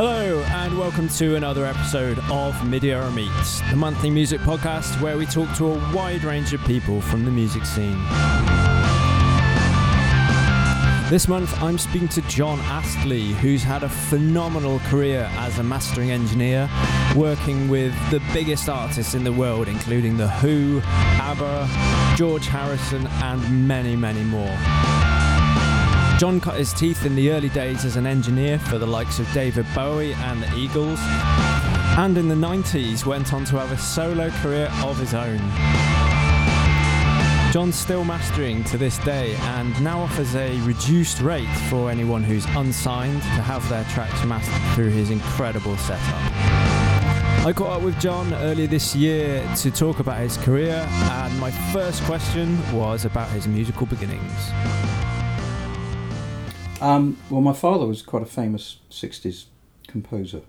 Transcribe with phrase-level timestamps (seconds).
[0.00, 5.26] Hello, and welcome to another episode of midierror Meets, the monthly music podcast where we
[5.26, 7.98] talk to a wide range of people from the music scene.
[11.10, 16.12] This month, I'm speaking to Jon Astley, who's had a phenomenal career as a mastering
[16.12, 16.70] engineer,
[17.16, 23.66] working with the biggest artists in the world, including The Who, ABBA, George Harrison, and
[23.66, 24.56] many, many more.
[26.18, 29.32] Jon cut his teeth in the early days as an engineer for the likes of
[29.32, 30.98] David Bowie and the Eagles,
[31.96, 35.38] and in the 90s went on to have a solo career of his own.
[37.52, 42.46] Jon's still mastering to this day and now offers a reduced rate for anyone who's
[42.56, 46.02] unsigned to have their tracks mastered through his incredible setup.
[47.46, 51.52] I caught up with Jon earlier this year to talk about his career, and my
[51.72, 54.50] first question was about his musical beginnings.
[56.80, 59.46] Um, well, my father was quite a famous 60s
[59.88, 60.42] composer,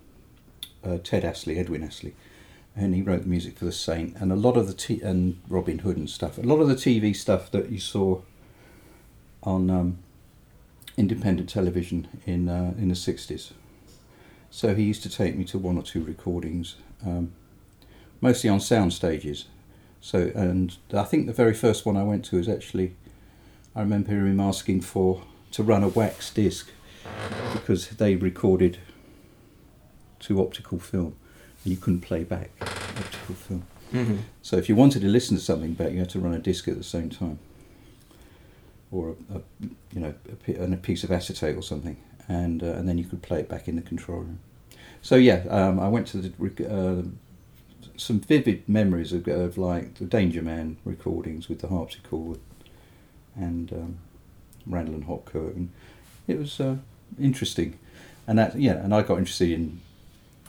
[0.84, 2.14] uh, Ted Astley, Edwin Astley,
[2.76, 5.40] and he wrote the music for The Saint and a lot of the t- and
[5.50, 6.38] Robin Hood and stuff.
[6.38, 8.22] A lot of the TV stuff that you saw
[9.42, 9.98] on um,
[10.98, 13.54] independent television in uh, in the 60s.
[14.52, 17.32] So he used to take me to one or two recordings, um,
[18.22, 19.46] mostly on sound stages.
[20.00, 22.96] So and I think the very first one I went to was actually,
[23.76, 26.70] I remember him asking for to run a wax disc
[27.54, 28.78] because they recorded
[30.20, 31.16] to optical film
[31.66, 33.64] you couldn't play back optical film.
[33.94, 34.18] Mm-hmm.
[34.42, 36.68] So if you wanted to listen to something back, you had to run a disc
[36.68, 37.40] at the same time,
[38.92, 39.42] or a, a
[39.94, 40.14] you know
[40.48, 41.98] a, and a piece of acetate or something,
[42.28, 44.40] and uh, and then you could play it back in the control room.
[45.02, 47.04] So yeah, um, I went to the uh,
[47.98, 52.40] some vivid memories of, of like the Danger Man recordings with the harpsichord
[53.36, 53.98] and um,
[54.70, 55.72] Randall and Hopkirk, and
[56.28, 56.78] it was uh,
[57.20, 57.78] interesting,
[58.28, 59.82] and that yeah, and I got interested in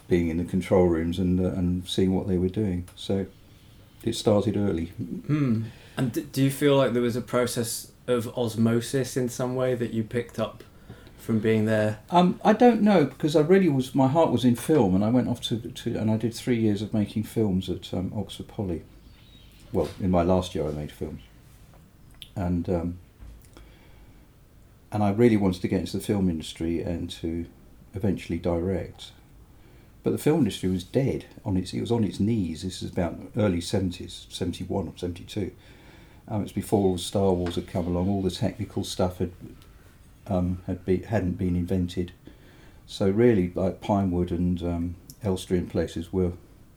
[0.08, 2.86] being in the control rooms and uh, and seeing what they were doing.
[2.94, 3.26] So
[4.04, 4.86] it started early.
[5.26, 5.64] Hmm.
[5.96, 9.74] And d- do you feel like there was a process of osmosis in some way
[9.74, 10.64] that you picked up
[11.18, 12.00] from being there?
[12.10, 15.10] Um, I don't know because I really was my heart was in film, and I
[15.10, 18.48] went off to, to and I did three years of making films at um, Oxford
[18.48, 18.82] Poly.
[19.72, 21.22] Well, in my last year, I made films,
[22.34, 22.98] and um,
[24.92, 27.46] and I really wanted to get into the film industry and to
[27.94, 29.12] eventually direct.
[30.02, 32.62] But the film industry was dead on its it was on its knees.
[32.62, 35.52] This is about early seventies, seventy one or seventy two.
[36.26, 38.08] Um, it's before Star Wars had come along.
[38.08, 39.32] All the technical stuff had
[40.26, 42.12] um, had be, hadn't been invented.
[42.86, 46.32] So really, like Pinewood and um, Elstree and places were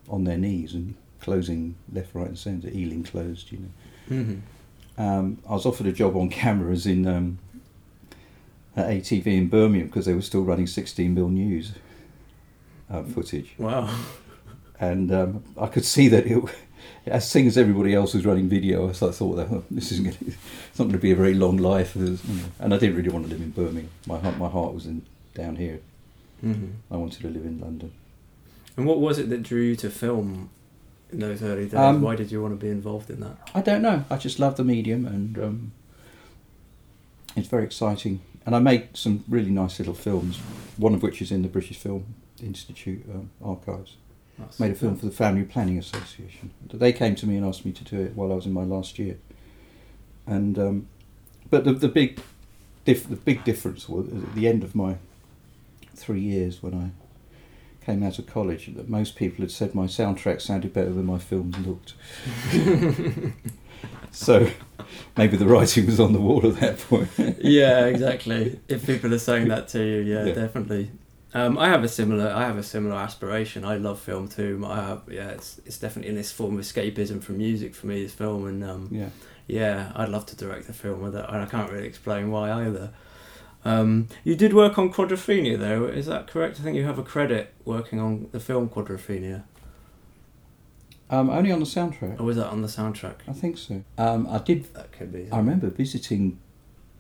[0.10, 2.70] on their knees and closing left, right, and centre.
[2.70, 4.16] Ealing closed, you know.
[4.16, 5.02] Mm-hmm.
[5.02, 7.40] Um, I was offered a job on cameras in um,
[8.76, 11.74] at ATV in Birmingham because they were still running 16 mil news
[12.90, 13.94] uh, footage, Wow.
[14.80, 16.44] and um, I could see that it.
[17.06, 20.04] As seeing as everybody else was running video, so I thought that oh, this isn't
[20.06, 21.94] going to, it's not going to be a very long life.
[21.94, 23.90] There's- you know, And I didn't really want to live in Birmingham.
[24.06, 25.80] My heart, my heart was in down here.
[26.44, 26.94] Mm-hmm.
[26.94, 27.92] I wanted to live in London.
[28.78, 30.50] And what was it that drew you to film
[31.12, 31.74] in those early days?
[31.76, 33.50] Um, Why did you want to be involved in that?
[33.56, 34.04] I don't know.
[34.10, 35.72] I just love the medium, and um,
[37.36, 38.22] it's very exciting.
[38.46, 40.38] And I made some really nice little films.
[40.78, 42.06] One of which is in the British Film
[42.42, 43.96] Institute um, archives.
[44.38, 46.52] That's- Made a film for the Family Planning Association.
[46.72, 48.64] They came to me and asked me to do it while I was in my
[48.64, 49.18] last year.
[50.26, 50.88] And um,
[51.50, 52.20] but the the big
[52.86, 54.96] diff- the big difference was at the end of my
[55.96, 60.42] three years when I came out of college that most people had said my soundtrack
[60.42, 61.94] sounded better than my films looked.
[64.26, 64.50] so
[65.18, 67.10] maybe the writing was on the wall at that point.
[67.40, 68.60] yeah, exactly.
[68.68, 70.34] If people are saying that to you, yeah, Yeah.
[70.34, 70.92] definitely.
[71.36, 72.30] Um, I have a similar.
[72.30, 73.66] I have a similar aspiration.
[73.66, 74.64] I love film too.
[74.68, 78.04] I have, yeah, it's it's definitely in this form of escapism from music for me.
[78.04, 79.10] Is film, and um, yeah.
[79.48, 82.52] yeah, I'd love to direct a film with it, and I can't really explain why
[82.52, 82.92] either.
[83.66, 85.86] Um, you did work on Quadrophenia, though.
[85.86, 86.60] Is that correct?
[86.60, 89.44] I think you have a credit working on the film Quadrophenia,
[91.14, 92.20] Um, only on the soundtrack.
[92.20, 93.18] or was that on the soundtrack?
[93.28, 93.84] I think so.
[94.00, 95.30] Um, I did That could be.
[95.32, 96.40] I remember visiting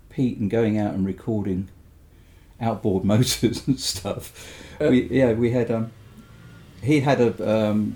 [0.09, 1.69] Pete and going out and recording
[2.61, 4.55] outboard motors and stuff.
[4.79, 5.91] Uh, we, yeah, we had um,
[6.83, 7.95] he had a um,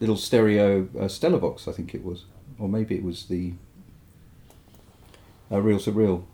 [0.00, 2.24] little stereo uh, Stellavox, I think it was,
[2.58, 3.52] or maybe it was the
[5.52, 6.26] uh, reel to reel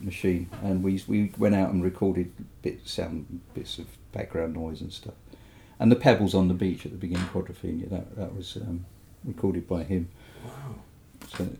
[0.00, 2.32] machine, and we we went out and recorded
[2.62, 5.14] bits sound bits of background noise and stuff.
[5.82, 8.86] And the pebbles on the beach at the beginning of Quadrophenia, that that was um,
[9.24, 10.08] recorded by him.
[10.44, 10.76] Wow.
[11.36, 11.58] So, and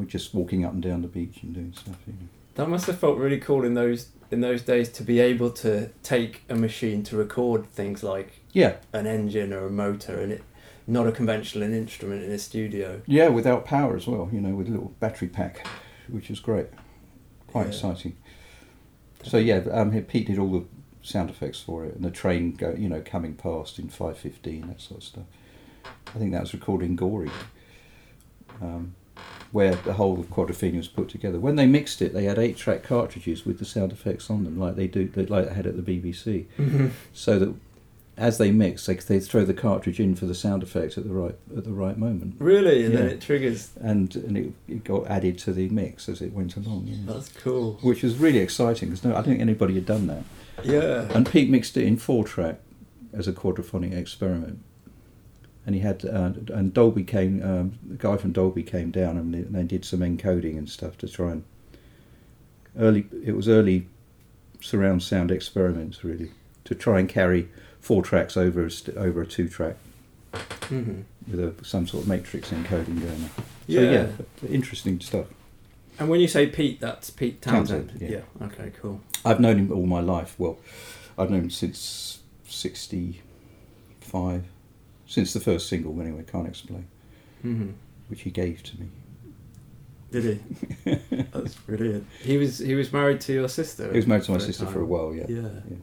[0.00, 1.96] we're just walking up and down the beach and doing stuff.
[2.06, 2.28] You know.
[2.54, 5.90] That must have felt really cool in those in those days to be able to
[6.02, 10.42] take a machine to record things like Yeah, an engine or a motor and it
[10.86, 13.02] not a conventional instrument in a studio.
[13.06, 14.30] yeah, without power as well.
[14.32, 15.66] You know, with a little battery pack,
[16.08, 16.68] which is great.
[17.46, 17.68] Quite Yeah.
[17.68, 18.16] exciting.
[19.22, 20.64] So yeah, um, Pete did all the
[21.02, 24.66] sound effects for it, and the train go, you know, coming past in five fifteen,
[24.68, 25.24] that sort of stuff.
[26.14, 27.30] I think that was recorded in Gory,
[28.60, 28.94] um,
[29.52, 31.38] where the whole of Quadrophenia was put together.
[31.40, 34.58] When they mixed it, they had eight track cartridges with the sound effects on them,
[34.58, 36.46] like they do, like they had at the BBC.
[37.12, 37.54] so that
[38.16, 41.14] as they mix, they they throw the cartridge in for the sound effects at the
[41.14, 43.70] right at the right moment, Really, and then it triggers.
[43.80, 46.86] and and it, it got added to the mix as it went along.
[46.86, 46.96] Yeah.
[47.14, 47.78] That's cool.
[47.82, 50.24] Which was really exciting because no, I don't think anybody had done that.
[50.64, 51.08] Yeah.
[51.14, 52.60] And Pete mixed it in four track
[53.12, 54.60] as a quadraphonic experiment.
[55.66, 59.34] And he had, uh, and Dolby came, um, the guy from Dolby came down and
[59.34, 61.44] they, and they did some encoding and stuff to try and
[62.78, 63.06] early.
[63.24, 63.86] It was early
[64.60, 66.30] surround sound experiments really
[66.64, 67.48] to try and carry
[67.80, 69.76] four tracks over a st- over a two track
[70.64, 73.30] hmm with a, some sort of matrix encoding going on.
[73.36, 73.90] So Yeah.
[73.90, 74.06] yeah,
[74.48, 75.26] interesting stuff.
[76.00, 77.90] And when you say Pete, that's Pete Townshend.
[77.90, 78.46] Townshend, yeah.
[78.46, 78.72] Okay.
[78.80, 79.00] Cool.
[79.24, 80.34] I've known him all my life.
[80.38, 80.58] Well,
[81.18, 84.44] I've known him since '65,
[85.06, 86.00] since the first single.
[86.00, 86.86] Anyway, can't explain,
[87.42, 87.70] hmm
[88.08, 88.88] which he gave to me.
[90.10, 90.40] Did
[90.84, 90.94] he?
[91.32, 92.04] That's brilliant.
[92.22, 93.88] He was he was married to your sister.
[93.92, 94.72] He was married to my sister time.
[94.72, 95.14] for a while.
[95.14, 95.42] Yeah, Yeah.
[95.70, 95.76] Yeah.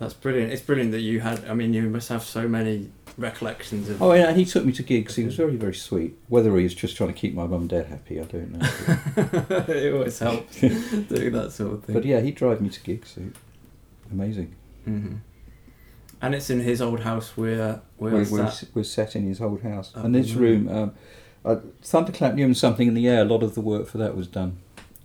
[0.00, 0.50] That's brilliant.
[0.50, 1.44] It's brilliant that you had.
[1.46, 4.00] I mean, you must have so many recollections of.
[4.02, 5.14] Oh, yeah, and he took me to gigs.
[5.14, 6.16] He was very, very sweet.
[6.28, 8.66] Whether he was just trying to keep my mum and dad happy, I don't know.
[9.68, 11.94] it always helps doing that sort of thing.
[11.94, 13.10] but yeah, he drove me to gigs.
[13.10, 13.20] So
[14.10, 14.54] amazing.
[14.86, 15.16] hmm
[16.22, 18.64] And it's in his old house where where We're, we're, that?
[18.72, 20.66] we're set in his old house, Oh, and this room.
[20.68, 20.92] Um,
[21.44, 23.20] uh, Thunderclap Newman something in the air.
[23.20, 24.60] A lot of the work for that was done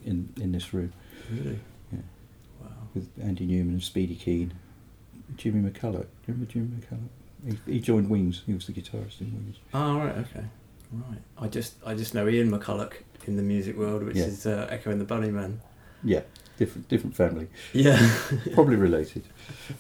[0.06, 0.94] in in this room.
[1.30, 1.60] Really?
[1.92, 2.00] Yeah.
[2.62, 2.70] Wow.
[2.94, 4.54] with Andy Newman and Speedy Keen.
[5.38, 6.02] Jimmy McCulloch.
[6.02, 7.58] Do you remember Jimmy McCulloch?
[7.68, 8.42] He, he joined Wings.
[8.46, 9.58] He was the guitarist in Wings.
[9.74, 10.16] Oh right.
[10.18, 10.46] Okay.
[10.92, 11.20] Right.
[11.38, 12.94] I just I just know Ian McCulloch
[13.26, 14.26] in the music world, which Yeah.
[14.26, 15.58] is uh, Echo and the Bunnymen.
[16.04, 16.22] Yeah,
[16.58, 17.48] different different family.
[17.74, 17.98] Yeah.
[18.54, 19.24] Probably related.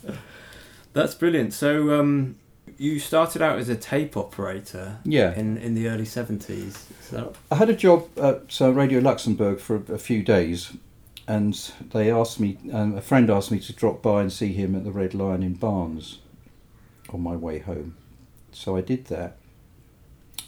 [0.93, 1.53] That's brilliant.
[1.53, 2.37] So um,
[2.77, 5.33] you started out as a tape operator Yeah.
[5.35, 6.87] in in the early seventies.
[7.01, 10.71] So I had a job at uh, Radio Luxembourg for a, a few days,
[11.27, 11.53] and
[11.91, 12.57] they asked me.
[12.71, 15.43] Um, a friend asked me to drop by and see him at the Red Lion
[15.43, 16.19] in Barnes
[17.09, 17.95] on my way home.
[18.51, 19.37] So I did that.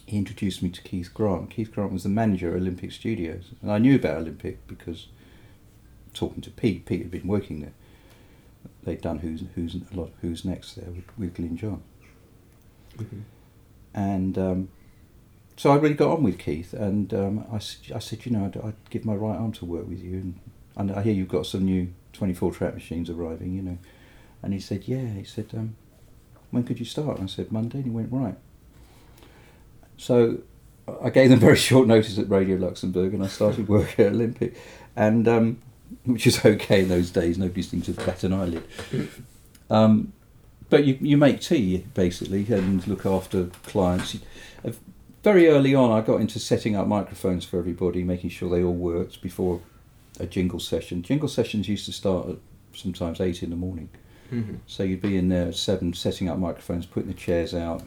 [0.06, 1.50] He introduced me to Keith Grant.
[1.50, 5.08] Keith Grant was the manager at Olympic Studios, and I knew about Olympic because
[6.14, 7.74] talking to Pete, Pete had been working there.
[8.84, 11.82] They'd done Who's Who's a lot of Who's Next there with, with Glyn John
[13.94, 14.68] and um,
[15.56, 18.56] so I really got on with Keith, and um, I, I said, you know, I'd,
[18.56, 20.40] I'd give my right arm to work with you, and,
[20.78, 23.78] and I hear you've got some new 24 track machines arriving, you know.
[24.42, 25.12] And he said, yeah.
[25.14, 25.76] He said, um,
[26.52, 27.18] when could you start?
[27.18, 27.78] And I said, Monday.
[27.78, 28.36] And he went, right.
[29.96, 30.38] So
[31.02, 34.56] I gave them very short notice at Radio Luxembourg, and I started work at Olympic,
[34.94, 35.58] and um,
[36.04, 37.36] which is okay in those days.
[37.36, 38.64] Nobody seemed to bat an eyelid.
[39.68, 40.12] Um,
[40.70, 44.16] but you, you make tea basically and look after clients.
[45.24, 48.74] Very early on, I got into setting up microphones for everybody, making sure they all
[48.74, 49.60] worked before
[50.18, 51.02] a jingle session.
[51.02, 52.36] Jingle sessions used to start at
[52.72, 53.88] sometimes eight in the morning,
[54.30, 57.82] hmm so you'd be in there at seven, setting up microphones, putting the chairs out.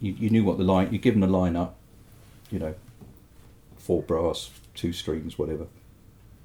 [0.00, 0.92] You, you knew what the line.
[0.92, 1.76] You give them a line up,
[2.50, 2.74] you know,
[3.78, 5.66] four brass, two strings, whatever,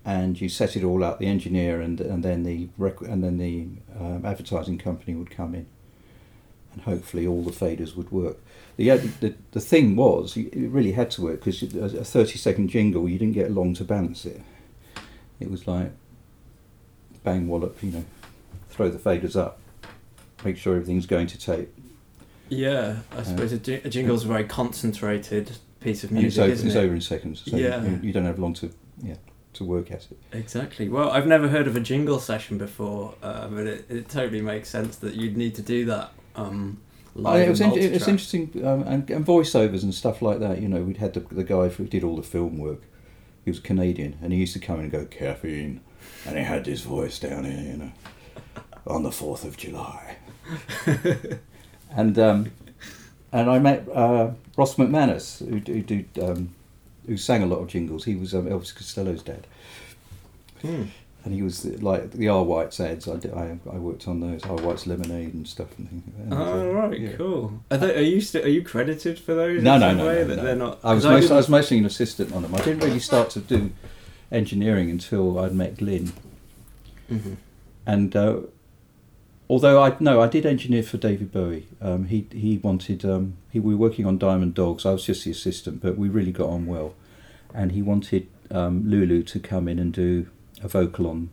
[0.05, 1.19] and you set it all up.
[1.19, 3.67] The engineer and and then the rec- and then the
[4.00, 5.65] um, advertising company would come in,
[6.74, 8.38] and hopefully all the faders would work.
[8.77, 12.38] The uh, the, the thing was, it really had to work because a a thirty
[12.38, 14.41] second jingle, you didn't get long to balance it.
[15.41, 15.91] It was like
[17.24, 18.05] bang wallop, you know,
[18.69, 19.60] throw the faders up,
[20.43, 21.74] make sure everything's going to tape.
[22.50, 26.43] Yeah, I suppose a, ji- a jingle's a very concentrated piece of And it's, music,
[26.43, 26.77] over, it's it?
[26.77, 27.81] over in seconds, so Yeah.
[27.83, 28.71] you, you don't have long to
[29.01, 29.15] yeah
[29.53, 30.17] to work at it.
[30.31, 30.88] Exactly.
[30.88, 34.69] Well, I've never heard of a jingle session before, uh, but it, it totally makes
[34.69, 36.77] sense that you'd need to do that um,
[37.17, 37.48] Oh, live.
[37.48, 40.62] it was, in, it was interesting, um, and, and voiceovers and stuff like that.
[40.62, 42.81] You know, we'd had the, the guy who did all the film work.
[43.43, 45.81] He was Canadian, and he used to come in and go caffeine,
[46.25, 47.91] and he had this voice down here, you know,
[48.88, 50.17] on the Fourth of July.
[51.91, 52.51] and um,
[53.31, 56.53] and I met uh, Ross McManus, who, who do um,
[57.05, 58.05] who sang a lot of jingles.
[58.05, 59.48] He was um, Elvis Costello's dad.
[60.62, 60.83] Hmm.
[61.23, 63.07] And he was like the R White's ads.
[63.07, 66.03] I, did, I, I worked on those R White's lemonade and stuff and things.
[66.17, 67.11] And, Oh right, yeah.
[67.13, 67.61] cool.
[67.69, 69.61] Are, they, are you st- are you credited for those?
[69.61, 70.43] No, in no, some no, way no, that no.
[70.43, 70.79] They're not.
[70.83, 72.55] I was 'cause most, I was mostly an assistant on them.
[72.55, 73.69] I didn't really start to do
[74.31, 76.11] engineering until I'd met Glyn.
[77.11, 77.35] Mhm.
[77.85, 78.37] And uh,
[79.47, 81.67] although I no, I did engineer for David Bowie.
[81.81, 84.85] Um, he he wanted um, he we were working on Diamond Dogs.
[84.87, 86.95] I was just the assistant, but we really got on well.
[87.53, 90.27] And he wanted um, Lulu to come in and do
[90.63, 91.29] a vocal on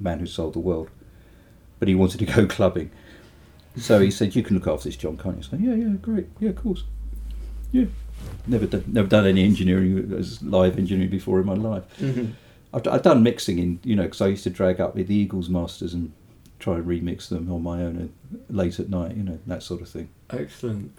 [0.00, 0.90] Man Who Sold the World,
[1.78, 2.90] but he wanted to go clubbing.
[3.76, 6.26] So he said, "You can look after this, Jon, can't you?" So yeah, yeah, great,
[6.40, 6.84] yeah, of course,
[7.72, 7.86] yeah.
[8.46, 11.84] Never done, never done any engineering as live engineering before in my life.
[11.98, 12.32] Mhm.
[12.72, 15.14] I've, I've done mixing in, you know, because I used to drag up with the
[15.14, 16.12] Eagles masters and
[16.58, 18.12] try and remix them on my own
[18.48, 20.08] late at night, you know, that sort of thing.
[20.30, 20.92] Excellent.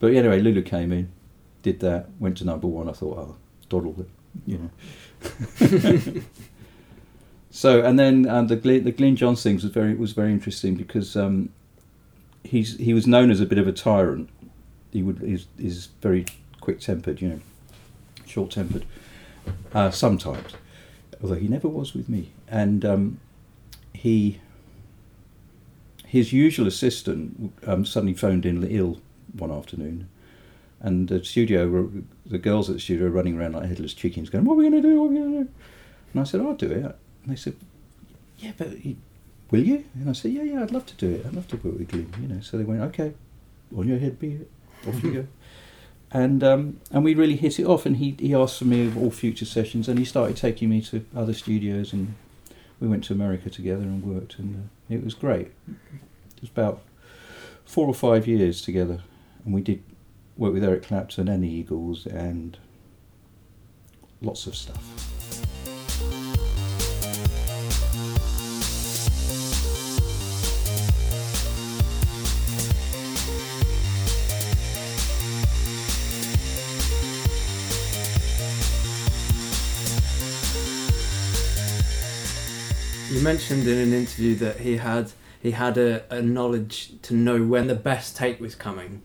[0.00, 1.10] But anyway, Lulu came in,
[1.62, 2.88] did that, went to number one.
[2.88, 3.36] I thought, oh,
[3.68, 4.08] doddle it,
[4.46, 6.22] you know.
[7.50, 10.76] so and then um, the Glyn, the Glyn Johns things was very was very interesting
[10.76, 11.50] because um,
[12.44, 14.28] he's he was known as a bit of a tyrant.
[14.92, 16.26] He would he's, he's very
[16.60, 17.40] quick tempered, you know,
[18.26, 18.84] short tempered
[19.74, 20.54] uh, sometimes,
[21.22, 22.30] although he never was with me.
[22.48, 23.20] And um,
[23.92, 24.40] he
[26.06, 29.00] his usual assistant um, suddenly phoned in ill
[29.32, 30.08] one afternoon,
[30.80, 31.90] and the studio
[32.26, 34.68] the girls at the studio were running around like headless chickens, going, "What are we
[34.68, 35.00] going to do?
[35.00, 35.50] What are we going to do?"
[36.12, 37.56] And I said, "I'll do it." And they said,
[38.38, 38.96] "Yeah, but he,
[39.50, 41.26] will you?" And I said, "Yeah, yeah, I'd love to do it.
[41.26, 43.14] I'd love to work with Glyn." You know, so they went, "Okay,
[43.76, 44.50] on your head be it.
[44.86, 45.26] Off you go."
[46.12, 47.86] And um, and we really hit it off.
[47.86, 50.80] And he he asked for me of all future sessions, and he started taking me
[50.82, 52.14] to other studios, and
[52.80, 55.52] we went to America together and worked, and uh, it was great.
[55.68, 56.82] It was about
[57.64, 59.02] four or five years together,
[59.44, 59.84] and we did
[60.36, 62.58] work with Eric Clapton and the Eagles and
[64.22, 65.09] lots of stuff.
[83.20, 85.12] You mentioned in an interview that he had
[85.42, 89.02] he had a, a knowledge to know when the best take was coming.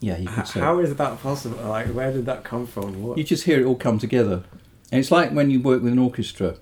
[0.00, 0.58] Yeah, you could say.
[0.58, 1.64] how is that possible?
[1.64, 3.00] Like, where did that come from?
[3.04, 3.16] What?
[3.16, 4.42] You just hear it all come together,
[4.90, 6.56] and it's like when you work with an orchestra.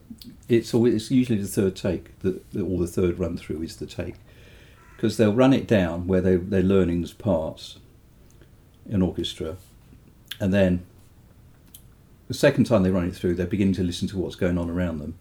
[0.47, 3.87] It's always it's usually the third take that, or the third run through is the
[3.87, 4.17] take,
[4.95, 7.79] because they'll run it down where they they're learning parts,
[8.87, 9.57] in orchestra,
[10.39, 10.85] and then
[12.29, 14.69] the second time they run it through, they're beginning to listen to what's going on
[14.69, 15.15] around them,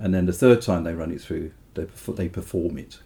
[0.00, 2.98] and then the third time they run it through, they they perform it.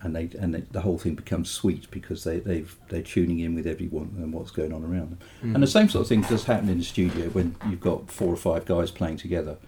[0.00, 3.54] And they and they, the whole thing becomes sweet because they they've they're tuning in
[3.54, 5.18] with everyone and what's going on around them.
[5.42, 5.54] Mm.
[5.54, 8.32] And the same sort of thing does happen in the studio when you've got four
[8.32, 9.58] or five guys playing together.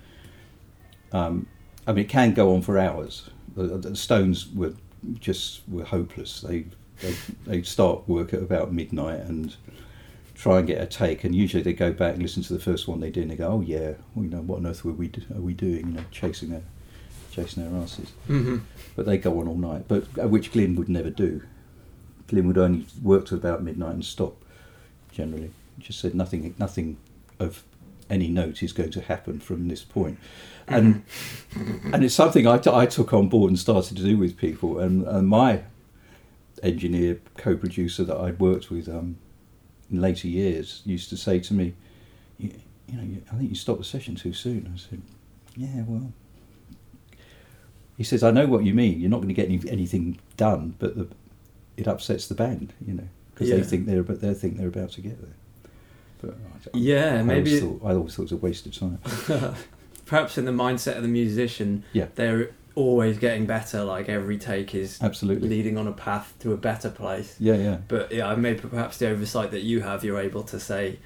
[1.12, 1.48] Um,
[1.86, 3.30] I mean, it can go on for hours.
[3.56, 4.74] The, the Stones were
[5.18, 6.40] just were hopeless.
[6.40, 6.66] They
[7.02, 7.16] they
[7.46, 9.56] they start work at about midnight and
[10.40, 12.88] try and get a take, and usually they go back and listen to the first
[12.88, 14.92] one they did, and they go, "Oh yeah, well, you know what on earth were
[14.92, 15.88] we do- are we doing?
[15.88, 16.62] You know, chasing their
[17.30, 18.58] chasing their asses." hmm
[18.96, 21.42] But they go on all night, but uh, which Glyn would never do.
[22.28, 24.34] Glyn would only work till about midnight and stop.
[25.12, 26.96] Generally, just said nothing, nothing
[27.38, 27.62] of
[28.08, 30.18] any note is going to happen from this point,
[30.66, 31.02] and
[31.92, 34.78] and it's something I, t- I took on board and started to do with people.
[34.78, 35.62] And, and my
[36.62, 39.16] engineer, co-producer that I'd worked with um,
[39.90, 41.74] in later years, used to say to me,
[42.38, 42.52] "You,
[42.88, 45.02] you know, you, I think you stopped the session too soon." I said,
[45.56, 46.12] "Yeah, well."
[47.96, 49.00] He says, "I know what you mean.
[49.00, 51.08] You're not going to get any, anything done, but the,
[51.76, 53.56] it upsets the band, you know, because Yeah.
[53.56, 55.34] they think they're but they think they're about to get there."
[56.22, 56.32] But uh,
[56.74, 59.54] I, Yeah, I maybe always thought, I always thought it was a waste of time.
[60.06, 62.06] perhaps in the mindset of the musician, Yeah.
[62.14, 63.84] they're always getting better.
[63.84, 65.48] Like every take is Absolutely.
[65.48, 67.36] leading on a path to a better place.
[67.38, 67.78] Yeah, yeah.
[67.88, 70.98] But yeah, I maybe perhaps the oversight that you have, you're able to say,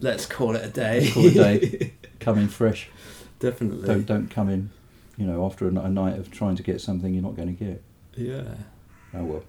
[0.00, 1.92] "Let's call it a day." Call it a day.
[2.20, 2.88] Come in fresh.
[3.38, 3.86] Definitely.
[3.86, 4.70] Don't don't come in,
[5.18, 7.82] you know, after a night of trying to get something you're not going to get.
[8.16, 8.54] Yeah.
[9.14, 9.42] Oh well.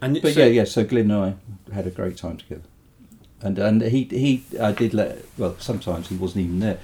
[0.00, 0.64] And But so- yeah, yeah.
[0.64, 1.36] So Glyn and
[1.70, 2.62] I had a great time together,
[3.42, 6.78] and and he he I did let well sometimes he wasn't even there,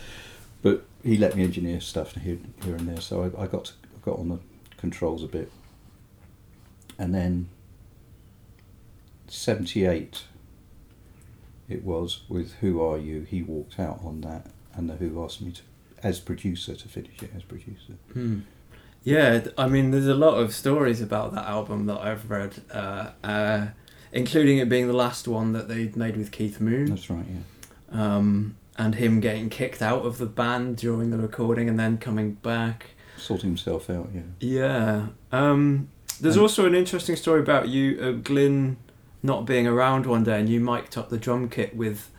[0.63, 3.01] but he let me engineer stuff here here and there.
[3.01, 4.39] So I, I got to, got on the
[4.77, 5.51] controls a bit,
[6.99, 7.49] and then
[9.29, 10.25] seventy eight.
[11.69, 13.23] It was with Who Are You?
[13.23, 15.63] He walked out on that, and the Who asked me to,
[16.03, 17.95] as producer, to finish it as producer.
[18.13, 18.41] Hmm.
[19.05, 23.11] Yeah, I mean, there's a lot of stories about that album that I've read, uh,
[23.25, 23.67] uh,
[24.13, 27.25] including it being the last one that they made with Keith Moon, That's right.
[27.93, 28.17] Yeah.
[28.17, 32.33] um, and him getting kicked out of the band during the recording and then coming
[32.33, 32.91] back.
[33.21, 34.09] Sorting himself out.
[34.15, 34.23] Yeah.
[34.41, 35.07] Yeah.
[35.33, 35.89] Um,
[36.21, 38.77] there's And- also an interesting story about you, uh, Glyn,
[39.23, 42.11] not being around one day, and you mic'd up the drum kit with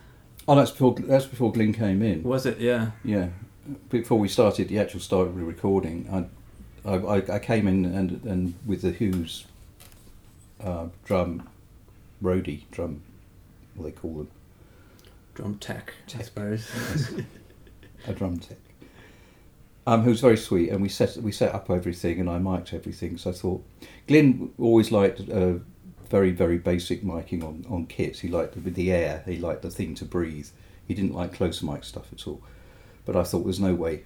[0.48, 2.24] Oh, that's before that's before Glyn came in.
[2.24, 2.60] Was it?
[2.60, 2.92] Yeah.
[3.04, 3.30] Yeah,
[3.90, 7.86] before we started the actual start of the recording, I, I, I- I came in
[7.86, 9.46] and and with the Who's
[10.64, 11.48] uh, drum
[12.24, 13.02] roadie drum,
[13.76, 14.28] what they call them,
[15.36, 16.26] Drum tech, I Tech.
[16.26, 16.68] suppose.
[18.08, 18.58] a drum tech.
[19.88, 22.74] Um, who was very sweet, and we set we set up everything, and I mic'd
[22.74, 23.18] everything.
[23.18, 23.64] So I thought,
[24.08, 25.54] Glyn always liked uh,
[26.08, 28.20] very very basic miking on on kits.
[28.20, 29.24] He liked with the air.
[29.26, 30.50] He liked the thing to breathe.
[30.88, 32.42] He didn't like close mic stuff at all.
[33.06, 34.04] But I thought there's no way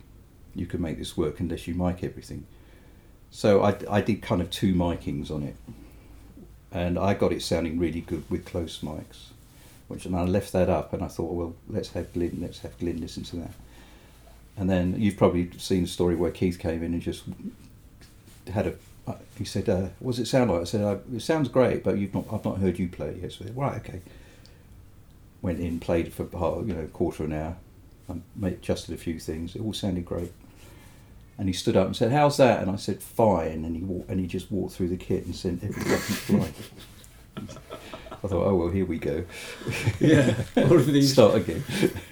[0.53, 2.46] you can make this work unless you mic everything.
[3.29, 5.55] So I I did kind of two micings on it,
[6.72, 9.32] and I got it sounding really good with close mics.
[9.89, 12.77] Which and I left that up, and I thought, well, let's have Glyn, let's have
[12.79, 13.51] Glyn listen to that.
[14.57, 17.24] And then you've probably seen the story where Keith came in and just
[18.51, 18.74] had a.
[19.38, 21.97] He said, uh, "What does it sound like?" I said, uh, "It sounds great, but
[21.97, 22.25] you've not.
[22.31, 24.01] I've not heard you play it yet." So, right, okay.
[25.41, 26.24] Went in, played for
[26.65, 27.57] you know, quarter of an hour,
[28.07, 29.55] and made, adjusted a few things.
[29.55, 30.31] It all sounded great.
[31.38, 34.09] And he stood up and said, "How's that?" And I said, "Fine." And he walked,
[34.09, 36.53] and he just walked through the kit and sent every fucking flight.
[38.24, 39.25] I thought, "Oh well, here we go."
[40.00, 40.36] yeah.
[40.57, 41.13] All of these.
[41.13, 41.63] Start again.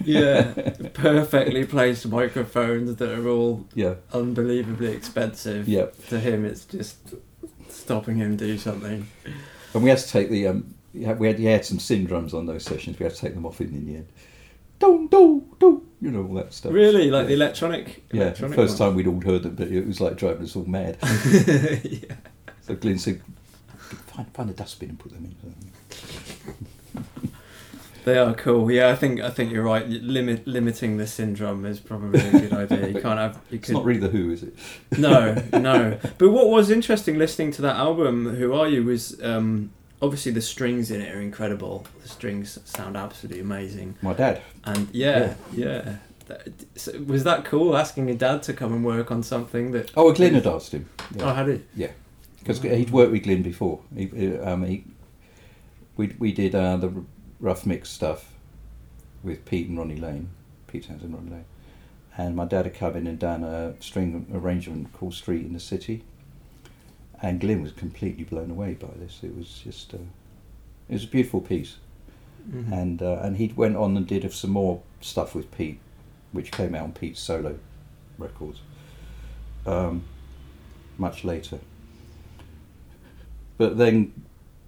[0.04, 0.52] Yeah.
[0.94, 5.68] Perfectly placed microphones that are all Yeah, unbelievably expensive.
[5.68, 5.86] yeah.
[6.08, 6.96] To him, it's just
[7.68, 9.06] stopping him do something.
[9.74, 12.64] And we had to take the um, we had, we had, some Syndrums on those
[12.64, 12.98] sessions.
[12.98, 14.08] We had to take them off in, in the end.
[14.78, 16.72] Do do do, you know all that stuff.
[16.72, 17.28] Really, like yeah.
[17.28, 18.04] the electronic.
[18.12, 18.22] yeah.
[18.22, 18.88] electronic First one.
[18.90, 20.96] time we'd all heard them, but it was like driving us all mad.
[21.82, 22.16] yeah.
[22.62, 23.20] So Glyn said,
[24.14, 27.02] "Find find a dustbin and put them in."
[28.04, 28.70] They are cool.
[28.70, 29.88] Yeah, I think I think you're right.
[29.88, 32.88] Limit limiting the Syndrum is probably a good idea.
[32.88, 33.40] You can't have.
[33.50, 34.54] You It's could, not really the Who, is it?
[34.98, 35.98] no, no.
[36.18, 39.70] But what was interesting listening to that album, Who Are You, was um,
[40.02, 41.86] obviously the strings in it are incredible.
[42.02, 43.96] The strings sound absolutely amazing.
[44.02, 44.42] My dad.
[44.64, 45.96] And yeah, yeah.
[46.26, 49.92] That- so was that cool asking your dad to come and work on something that.
[49.96, 50.90] Oh, Glyn had asked him.
[51.20, 51.64] Oh, how did
[52.44, 53.80] because he'd worked with Glyn before.
[53.96, 54.84] He, um, he,
[55.96, 56.92] we we did uh, the
[57.40, 58.32] rough mix stuff
[59.22, 60.28] with Pete and Ronnie Lane,
[60.66, 61.44] Pete Townshend and Ronnie Lane,
[62.18, 65.60] and my dad had come in and done a string arrangement called Street in the
[65.60, 66.04] City,
[67.22, 69.20] and Glyn was completely blown away by this.
[69.22, 69.98] It was just uh,
[70.88, 71.76] it was a beautiful piece,
[72.50, 72.72] Mhm.
[72.72, 75.78] and uh, and he went on and did some more stuff with Pete,
[76.32, 77.58] which came out on Pete's solo
[78.18, 78.60] records.
[79.66, 80.04] Um,
[80.98, 81.58] much later.
[83.56, 84.12] But then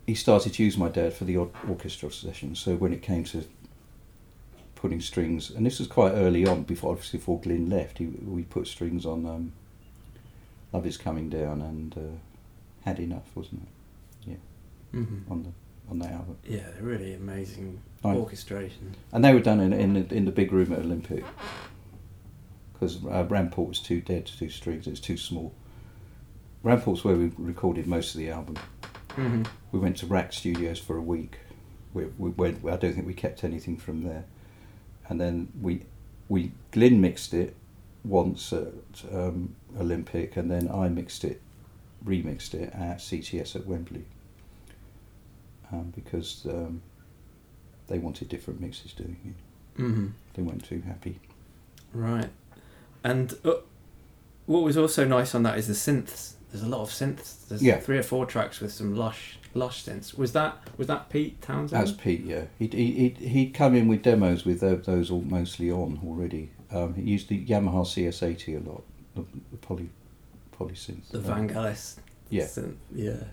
[0.07, 2.59] he started to use my dad for the odd orchestral sessions.
[2.61, 3.44] So when it came to
[4.77, 8.42] putting strings, and this was quite early on, before obviously before Glyn left, he, we
[8.42, 9.53] put strings on um,
[10.72, 12.18] "Love Is Coming Down" and uh,
[12.85, 13.66] "Had Enough," wasn't
[14.29, 14.38] it,
[14.94, 15.31] Mhm.
[15.31, 15.51] on the
[15.90, 16.37] on that album?
[16.49, 18.16] Yeah, they're really amazing Right.
[18.16, 18.94] orchestration.
[19.12, 21.25] And they were done in in the, in the big room at Olympic
[22.72, 25.53] because uh, Ramport was too dead to do strings; it was too small.
[26.64, 28.57] Ramport's where we recorded most of the album.
[29.16, 31.38] Hmm We went to RAK Studios for a week.
[31.94, 32.64] We, we went.
[32.66, 34.24] I don't think we kept anything from there.
[35.09, 35.83] And then we,
[36.29, 37.57] we Glyn mixed it
[38.05, 38.72] once at
[39.12, 41.40] um, Olympic, and then I mixed it,
[42.05, 44.05] remixed it at CTS at Wembley.
[45.72, 46.83] Um, because um,
[47.88, 49.35] they wanted different mixes doing
[49.76, 49.81] it.
[49.83, 51.20] hmm They weren't too happy.
[51.92, 52.29] Right.
[53.02, 53.55] And uh,
[54.46, 56.36] what was also nice on that is the synths.
[56.50, 57.46] There's a lot of synths.
[57.48, 57.80] There's Yeah.
[57.80, 60.16] three or four tracks with some lush, lush synths.
[60.16, 61.70] Was that was that Pete Townshend?
[61.70, 62.44] That's Pete, yeah.
[62.59, 66.50] He'd, he'd, he'd come in with demos with those all mostly on already.
[66.70, 68.82] Um, he used the Yamaha CS80 a lot,
[69.14, 69.88] the, the poly,
[70.52, 71.09] poly synth.
[71.11, 71.96] the Vangelis.
[72.30, 72.44] Yeah.
[72.44, 72.76] synth.
[72.94, 73.24] Yeah.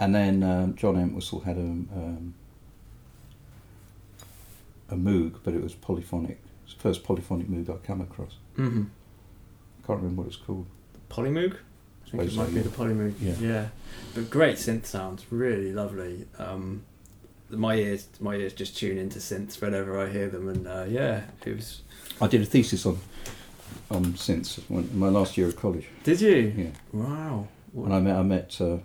[0.00, 2.34] And then um, John Entwistle had a, um,
[4.90, 6.38] a Moog, but it was polyphonic.
[6.64, 8.36] It's the first polyphonic Moog I come across.
[8.56, 8.84] hmm
[9.82, 10.66] I can't remember what it's called.
[11.10, 11.56] Polymoog.
[12.08, 12.62] I think it might so, be yeah.
[12.62, 13.14] the Polymoog.
[13.20, 13.34] Yeah.
[13.40, 13.68] Yeah.
[14.14, 15.24] But great synth sounds.
[15.30, 16.26] Really lovely.
[16.38, 16.82] Um,
[17.50, 21.24] my ears, my ears just tune into synths whenever I hear them, and uh, yeah,
[21.44, 21.82] it was.
[22.20, 22.98] I did a thesis on
[23.90, 25.86] on synths when, in my last year of college.
[26.04, 26.52] Did you?
[26.56, 26.70] Yeah.
[26.92, 27.48] Wow.
[27.74, 28.78] And I met I met uh,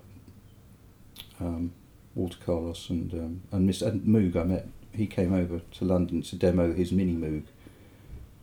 [1.40, 1.74] um,
[2.16, 4.36] Walter Carlos and um, and Miss and Moog.
[4.36, 4.68] I met.
[4.94, 7.44] He came over to London to demo his mini Moog.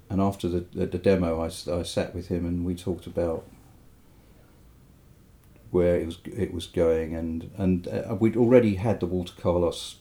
[0.08, 1.48] And after the the, the demo, I
[1.82, 3.44] sat with him and we talked about
[5.70, 9.96] where it was it was going and and uh, we'd already had the Walter Carlos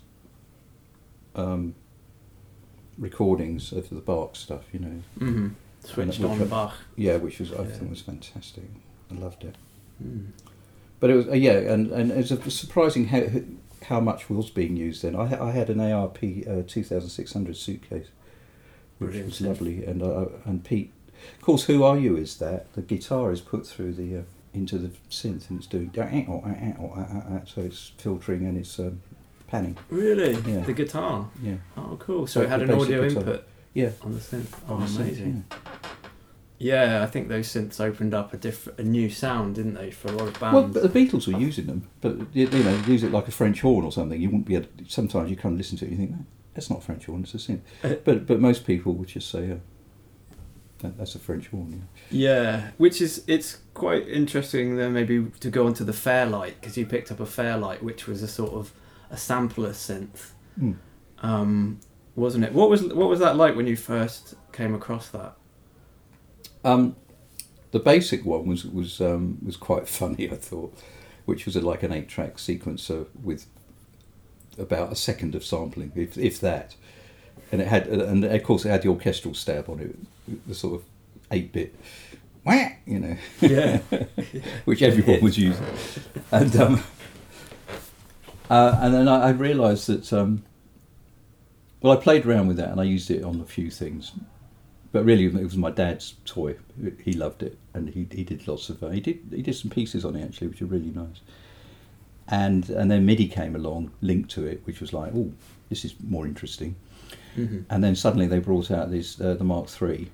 [1.35, 1.75] um,
[2.97, 5.01] recordings of the Bach stuff, you know.
[5.17, 5.47] hmm
[5.85, 6.73] Switched on Bach.
[6.97, 7.65] Yeah, which was I Yeah.
[7.69, 8.65] think was fantastic.
[9.09, 9.55] I loved it.
[10.03, 10.27] Mm.
[10.99, 13.23] But it was uh, yeah, and and it's surprising how
[13.83, 15.15] how much was being used then.
[15.15, 18.07] I I had an ARP uh, two thousand six hundred suitcase
[18.97, 19.25] which Brilliant.
[19.27, 19.85] was lovely.
[19.85, 20.91] And uh, and Pete,
[21.37, 22.17] of course, who are you?
[22.17, 24.21] Is that the guitar is put through the uh,
[24.53, 27.91] into the synth and it's doing eh, oh, ah, eh, oh, ah, ah, so it's
[27.97, 29.01] filtering and it's um,
[29.47, 29.77] panning.
[29.89, 30.33] Really?
[30.51, 30.61] Yeah.
[30.61, 31.29] The guitar.
[31.41, 32.27] Yeah, Oh, cool.
[32.27, 33.21] So So it had an audio guitar.
[33.23, 33.91] input yeah.
[34.01, 34.53] on the synth.
[34.67, 35.45] Oh, on the synth, amazing.
[36.57, 40.09] Yeah, I think those synths opened up a different, a new sound, didn't they, for
[40.09, 40.75] a lot of bands?
[40.75, 43.85] Well, the Beatles were using them, but you, know, use it like a French horn
[43.85, 44.19] or something.
[44.21, 44.55] You wouldn't be.
[44.55, 46.19] Able, to, sometimes you kind of listen to it, and you think,
[46.53, 47.61] that's not a French horn; it's a synth.
[47.81, 49.61] Uh, But but most people would just say, oh,
[50.79, 55.65] that, "That's a French horn." Yeah, which is it's quite interesting then maybe to go
[55.67, 58.73] onto the Fairlight because you picked up a Fairlight, which was a sort of
[59.09, 60.75] a sampler synth, Mm.
[61.21, 61.79] um,
[62.15, 62.53] wasn't it?
[62.53, 65.35] What was what was that like when you first came across that?
[66.63, 66.95] Um,
[67.71, 70.73] the basic one was was um, was quite funny, I thought,
[71.25, 73.45] which was a, like an eight-track sequencer with
[74.57, 76.75] about a second of sampling, if if that,
[77.51, 80.75] and it had, and of course it had the orchestral stab on it, the sort
[80.75, 80.85] of
[81.31, 81.75] eight-bit,
[82.45, 83.77] wah, you know, Yeah,
[84.65, 85.65] which everyone was using,
[86.31, 86.83] and um,
[88.49, 90.11] uh, and then I, I realised that.
[90.13, 90.43] Um,
[91.81, 94.11] well, I played around with that and I used it on a few things,
[94.91, 96.55] but really it was my dad's toy.
[97.01, 99.71] He loved it, and he, he did lots of uh, he did he did some
[99.71, 101.21] pieces on it actually, which are really nice.
[102.27, 105.31] And and then MIDI came along, linked to it, which was like, oh,
[105.69, 106.75] this is more interesting.
[107.35, 110.09] Hmm And then suddenly they brought out this uh, the Mark III,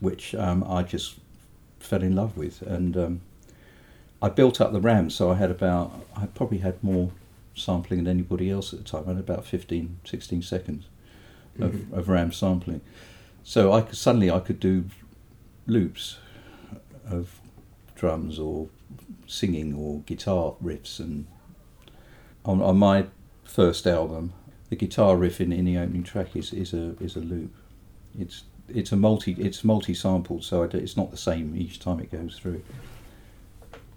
[0.00, 1.16] which um, I just
[1.78, 3.20] fell in love with, and um,
[4.22, 5.10] I built up the RAM.
[5.10, 7.10] So I had about I probably had more
[7.54, 9.04] sampling than anybody else at the time.
[9.06, 10.84] I had about 15, 16 seconds
[11.58, 11.92] of, Mhm.
[11.92, 12.80] of RAM sampling.
[13.42, 14.84] So I could, suddenly I could do
[15.66, 16.18] loops
[17.06, 17.40] of
[17.96, 18.68] drums or
[19.26, 21.26] singing or guitar riffs and
[22.44, 23.06] on, on my
[23.44, 24.32] first album
[24.70, 27.54] the guitar riff in, in the opening track is, is a is a loop
[28.18, 32.10] it's it's a multi it's multi sampled so it's not the same each time it
[32.10, 32.62] goes through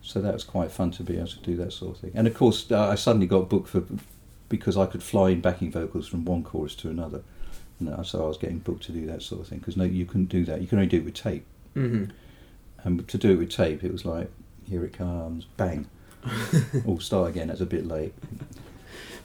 [0.02, 2.28] so that was quite fun to be able to do that sort of thing and
[2.28, 3.84] of course uh, I suddenly got booked for
[4.50, 7.22] because I could fly in backing vocals from one chorus to another
[7.80, 9.86] and uh, so I was getting booked to do that sort of thing because no
[9.86, 12.06] you couldn't do that you can only do it with tape hmm
[12.84, 14.30] and to do it with tape, it was like,
[14.68, 15.88] here it comes, bang.
[16.86, 17.48] All start again.
[17.48, 18.14] That's a bit late.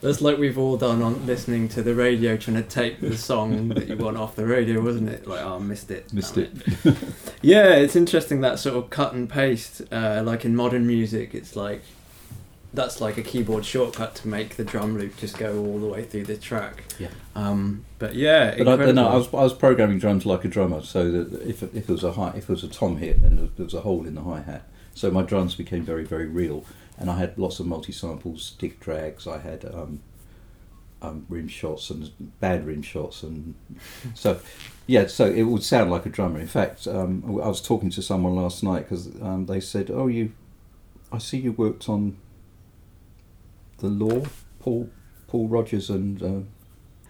[0.00, 3.68] That's like we've all done on listening to the radio, trying to tape the song
[3.70, 5.26] that you want off the radio, wasn't it?
[5.26, 6.12] Like, oh, I missed it.
[6.12, 6.96] Missed damn
[7.42, 9.82] yeah, it's interesting that sort of cut and paste.
[9.90, 11.82] Uh, like in modern music, it's like
[12.74, 16.04] that's like a keyboard shortcut to make the drum loop just go all the way
[16.04, 16.84] through the track.
[16.98, 17.08] Yeah.
[17.34, 20.82] Um, but yeah, But I, no, I was I was programming drums like a drummer,
[20.82, 23.50] so that if if it was a high, if it was a tom hit, then
[23.56, 24.62] there was a hole in the hi hat.
[24.94, 26.64] So my drums became very very real,
[26.98, 29.26] and I had lots of multi samples, stick drags.
[29.26, 30.00] I had um,
[31.00, 33.54] um, rim shots and bad rim shots, and
[34.14, 34.40] so
[34.86, 35.06] yeah.
[35.06, 36.40] So it would sound like a drummer.
[36.40, 40.06] In fact, um, I was talking to someone last night because um, they said, "Oh,
[40.06, 40.32] you,
[41.12, 42.16] I see you worked on
[43.78, 44.26] the Law,
[44.60, 44.90] Paul
[45.26, 46.40] Paul Rodgers and." Uh,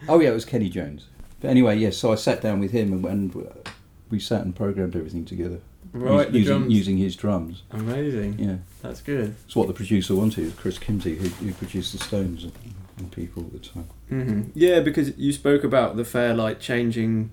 [0.06, 1.06] Oh yeah, it was Kenny Jones.
[1.40, 1.96] But anyway, yes.
[1.96, 3.62] so I sat down with him and, and
[4.10, 5.60] we sat and programmed everything together
[5.92, 6.72] right, using, drums.
[6.74, 7.62] using his drums.
[7.70, 8.38] Amazing.
[8.38, 9.34] Yeah, That's good.
[9.46, 10.56] it's what the producer wanted.
[10.56, 12.52] Chris Kimsey, who, who produced the Stones and,
[12.98, 13.88] and people at the time.
[14.08, 17.30] hmm Yeah, because you spoke about the Fairlight changing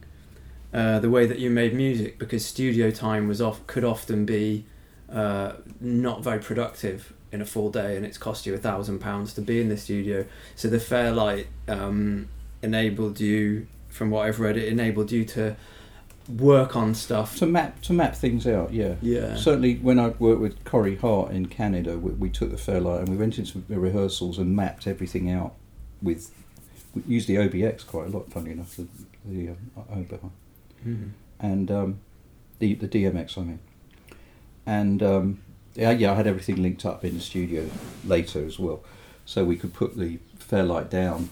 [0.73, 4.65] uh, the way that you made music because studio time was off could often be
[5.09, 9.33] uh, not very productive in a full day, and it's cost you a thousand pounds
[9.33, 10.25] to be in the studio.
[10.55, 12.27] So the Fairlight um,
[12.61, 15.55] enabled you, from what I've read, it enabled you to
[16.29, 17.37] work on stuff.
[17.37, 18.95] To map to map things out, yeah.
[19.01, 19.35] Yeah.
[19.35, 23.09] Certainly, when I worked with Corey Hart in Canada, we, we took the Fairlight and
[23.09, 25.53] we went into the rehearsals and mapped everything out
[26.01, 26.31] with.
[26.93, 28.87] We used the OBX quite a lot, funny enough, the,
[29.25, 29.57] the um,
[29.91, 30.31] Oberheim.
[30.87, 31.09] Mhm.
[31.39, 31.99] and um,
[32.59, 33.59] the the DMX I mean,
[34.65, 35.41] and um,
[35.75, 37.69] yeah, yeah, I had everything linked up in the studio
[38.05, 38.83] later as well,
[39.25, 41.29] so we could put the Fairlight down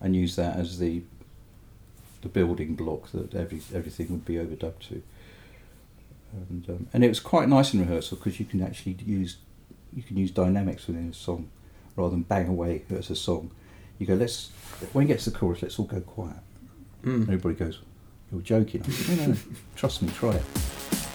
[0.00, 1.02] and use that as the
[2.26, 5.02] the building block that every everything would be overdubbed to.
[6.32, 9.36] And um, and it was quite nice in rehearsal because you can actually use
[9.94, 11.48] you can use dynamics within a song
[11.94, 13.50] rather than bang away as a song.
[13.98, 14.50] You go, let's
[14.92, 16.36] when it gets to the chorus, let's all go quiet.
[17.02, 17.22] Mm.
[17.22, 17.80] Everybody goes,
[18.32, 18.82] You're joking.
[19.08, 19.38] No, no, no.
[19.76, 21.05] Trust me, try it.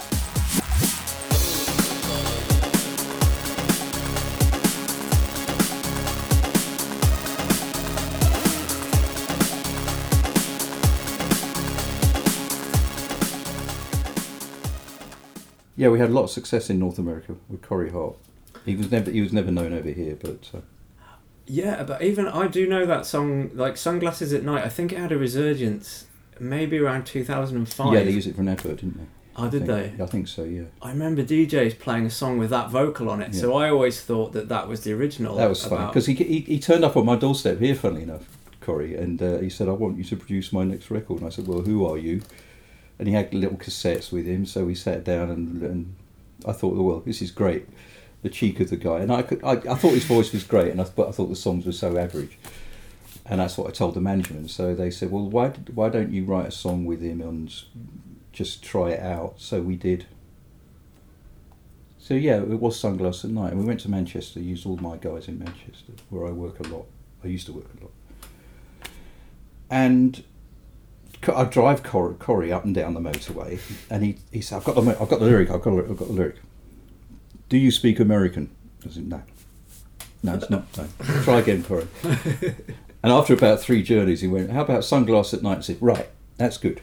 [15.81, 18.15] Yeah, we had a lot of success in North America with Corey Hart.
[18.65, 20.59] He was never he was never known over here, but uh,
[21.47, 24.63] Yeah, but even I do know that song, like Sunglasses at Night.
[24.63, 26.05] I think it had a resurgence,
[26.39, 27.93] maybe around two thousand and five.
[27.93, 29.05] Yeah, they used it for an advert, didn't they?
[29.35, 29.97] Oh, I did think.
[29.97, 30.03] they?
[30.03, 30.43] I think so.
[30.43, 30.65] Yeah.
[30.83, 34.33] I remember DJs playing a song with that vocal on it, so I always thought
[34.33, 35.37] that that was the original.
[35.37, 38.03] That was funny about- because he, he he turned up on my doorstep here, funnily
[38.03, 41.25] enough, Corey, and uh, he said, "I want you to produce my next record." And
[41.25, 42.21] I said, "Well, who are you?"
[43.01, 45.95] And he had little cassettes with him, so we sat down and, and
[46.47, 47.67] I thought, oh, "Well, this is great."
[48.21, 50.69] The cheek of the guy, and I could I, I thought his voice was great,
[50.69, 52.37] and I but I thought the songs were so average,
[53.25, 54.51] and that's what I told the management.
[54.51, 57.51] So they said, "Well, why did- why don't you write a song with him and
[58.31, 60.05] just try it out?" So we did.
[61.97, 63.53] So yeah, it was Sunglass at Night.
[63.53, 66.67] And we went to Manchester, used all my guys in Manchester, where I work a
[66.67, 66.85] lot.
[67.23, 67.91] I used to work a lot.
[69.71, 70.23] And
[71.29, 74.75] I drive Cor- Corey up and down the motorway, and he, he said, "I've got
[74.75, 75.49] the I've got the lyric.
[75.51, 76.35] I've got the, I've got the lyric.
[77.49, 78.49] Do you speak American?"
[78.85, 79.21] I said, "No,
[80.23, 80.65] no, it's not.
[80.77, 80.87] No.
[81.23, 85.59] Try again, Corey." and after about three journeys, he went, "How about sunglasses at Night?"
[85.59, 86.81] I said, "Right, that's good."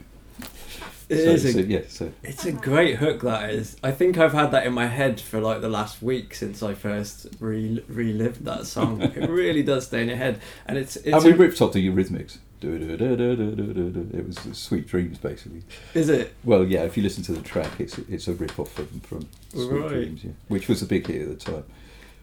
[1.09, 3.77] It so, is a- so, yeah, so It's a great hook that is.
[3.83, 6.75] I think I've had that in my head for like the last week since I
[6.75, 9.01] first re- relived that song.
[9.01, 11.73] it really does stay in your head, and it's it's and we a- ripped off
[11.73, 12.37] the Eurythmics.
[12.61, 15.63] It was Sweet Dreams, basically.
[15.93, 18.71] is it Well, yeah, if you listen to the track, it's it's a rip off
[18.71, 19.89] from, from Sweet Right.
[19.89, 21.63] Dreams, yeah, which was a big hit at the time.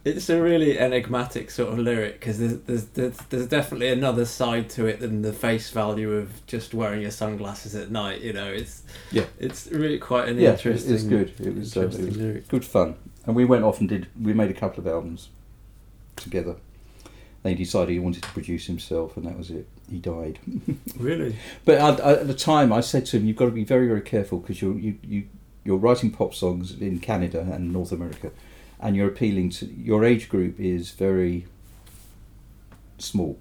[0.05, 4.71] It's a really enigmatic sort of lyric because there's, there's there's there's definitely another side
[4.71, 8.21] to it than the face value of just wearing your sunglasses at night.
[8.21, 9.25] You know, it's Yeah.
[9.41, 10.95] it's really quite an yeah, interesting.
[10.95, 11.33] it's good.
[11.41, 12.47] It was, uh, it was lyric.
[12.49, 12.95] good fun,
[13.27, 14.07] and we went off and did.
[14.21, 15.29] We made a couple of albums
[16.15, 16.55] together.
[17.43, 19.67] Then he decided he wanted to produce himself, and that was it.
[19.91, 20.39] He died.
[20.99, 23.65] Really, But I, I, at the time, I said to him, "You've got to be
[23.65, 25.25] very, very careful because you're you, you
[25.63, 28.31] you're writing pop songs in Canada and North America,
[28.81, 31.47] and you're appealing to your age group is very
[32.99, 33.39] small.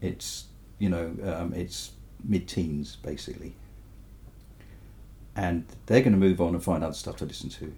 [0.00, 0.44] It's
[0.78, 3.54] you know um, it's mid-teens basically,
[5.34, 7.74] and they're going to move on and find other stuff to listen to,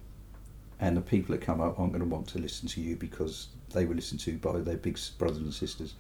[0.79, 3.49] and the people that come up aren't going to want to listen to you because
[3.73, 5.95] they were listened to by their big brothers and sisters.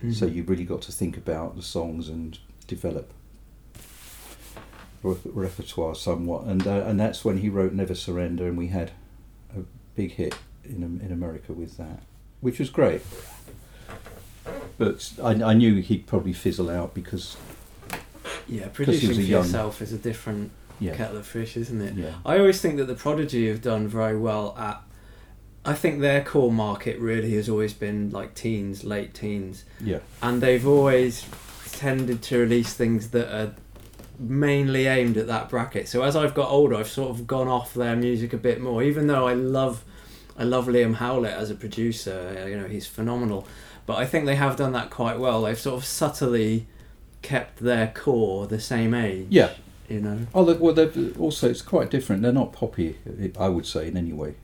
[0.00, 0.34] So Mhm.
[0.34, 3.12] you've really got to think about the songs and develop
[5.02, 8.92] re- repertoire somewhat, and uh, and that's when he wrote "Never Surrender," and we had
[9.56, 9.60] a
[9.96, 10.34] big hit
[10.64, 12.02] in in America with that,
[12.40, 13.02] which was great.
[14.76, 17.36] But I, I knew he'd probably fizzle out because
[18.48, 21.94] yeah, he producing for young- yourself is a different yeah kettle of fish, isn't it?
[21.94, 24.80] yeah I always think that the Prodigy have done very well at.
[25.64, 30.40] I think their core market really has always been like teens, late teens, yeah and
[30.40, 31.26] they've always
[31.72, 33.54] tended to release things that are
[34.18, 35.88] mainly aimed at that bracket.
[35.88, 38.82] So as I've got older, I've sort of gone off their music a bit more.
[38.82, 39.84] Even though I love,
[40.36, 42.36] I love Liam Howlett as a producer.
[42.36, 43.46] Uh, you know, he's phenomenal.
[43.86, 45.42] But I think they have done that quite well.
[45.42, 46.66] They've sort of subtly
[47.22, 49.26] kept their core the same age.
[49.30, 49.52] yeah.
[49.88, 50.26] You know.
[50.34, 52.20] Oh, well, they're also it's quite different.
[52.20, 52.98] They're not poppy,
[53.38, 54.34] I would say, in any way.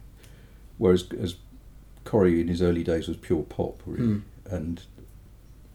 [0.78, 1.36] Whereas as
[2.04, 4.18] Corey in his early days was pure pop, really, Hmm.
[4.50, 4.82] and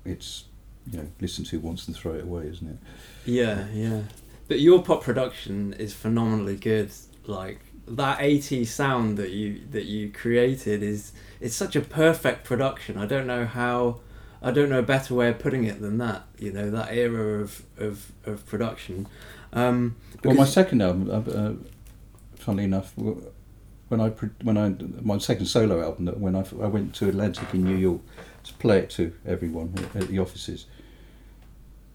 [0.06, 0.46] it's
[0.92, 2.78] you know listen to once and throw it away, isn't it?
[3.26, 4.02] Yeah, yeah.
[4.48, 6.92] But your pop production is phenomenally good.
[7.26, 12.98] Like that 80s sound that you that you created is it's such a perfect production.
[12.98, 14.00] I don't know how
[14.42, 16.24] I don't know a better way of putting it than that.
[16.40, 19.08] You know, that era of of, of production.
[19.54, 21.54] Um Well, my second album, uh, uh,
[22.36, 22.94] funnily enough,
[23.90, 24.10] when I
[24.44, 24.70] when I
[25.02, 28.02] my second solo album, that when I, I went to Atlantic in New York
[28.44, 30.68] to play it to everyone at, the offices,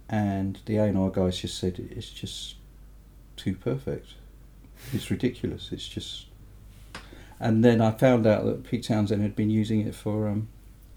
[0.09, 2.57] and the A and R guys just said it's just
[3.37, 4.09] too perfect,
[4.93, 6.27] it's ridiculous, it's just.
[7.41, 10.49] And then I found out that Pete Townshend had been using it for um,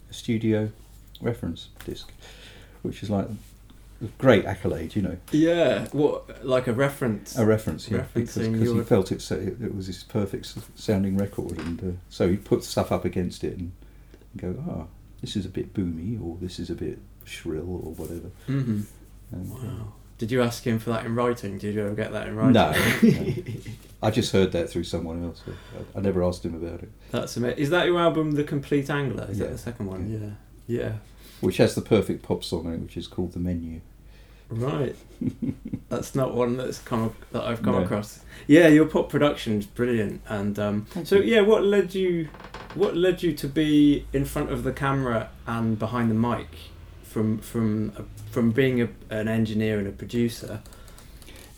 [0.10, 0.72] a studio
[1.20, 2.12] reference disc,
[2.84, 3.28] which is like
[4.18, 5.18] great accolade, you know.
[5.32, 7.38] yeah, what like a reference.
[7.38, 11.58] A reference, yeah, because because he felt it, so it, was his perfect sounding record,
[11.60, 13.72] and uh, so he put stuff up against it and,
[14.38, 14.84] go, ah,
[15.22, 18.30] this is a bit boomy, or this is a bit shrill, or whatever.
[18.48, 18.84] Mhm.
[19.32, 19.94] And, Wow.
[20.20, 21.60] Did you ask him for that in writing?
[21.60, 22.54] Did you ever get that in writing?
[22.54, 23.34] No, no.
[24.02, 25.44] I just heard that through someone else.
[25.48, 27.60] I, I never asked him about it, That's amazing.
[27.60, 29.28] Is that your album, The Compleat Angler?
[29.30, 29.46] Is Yeah.
[29.46, 30.38] that the second one?
[30.68, 30.80] Yeah.
[30.80, 30.92] Yeah.
[31.42, 33.82] Which has the perfect pop song on it, which is called "The Menu."
[34.50, 34.96] Right.
[35.90, 37.82] that's not one that's come that I've come No.
[37.84, 38.22] across.
[38.48, 42.30] Yeah, your pop production's brilliant, and um, so yeah, what led you,
[42.74, 46.48] what led you to be in front of the camera and behind the mic,
[47.04, 50.62] from from uh, from being a, an engineer and a producer?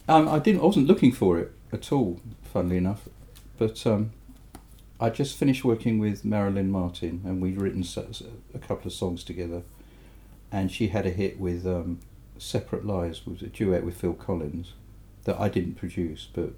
[0.07, 0.61] Um, I didn't.
[0.61, 2.19] I wasn't looking for it at all.
[2.51, 3.07] Funnily enough,
[3.59, 4.09] but um,
[4.99, 7.85] I just finished working with Marilyn Martin, and we'd written
[8.53, 9.63] a couple of songs together.
[10.51, 11.99] And she had a hit with um,
[12.37, 14.73] "Separate Lives," was a duet with Phil Collins
[15.23, 16.51] that I didn't produce, but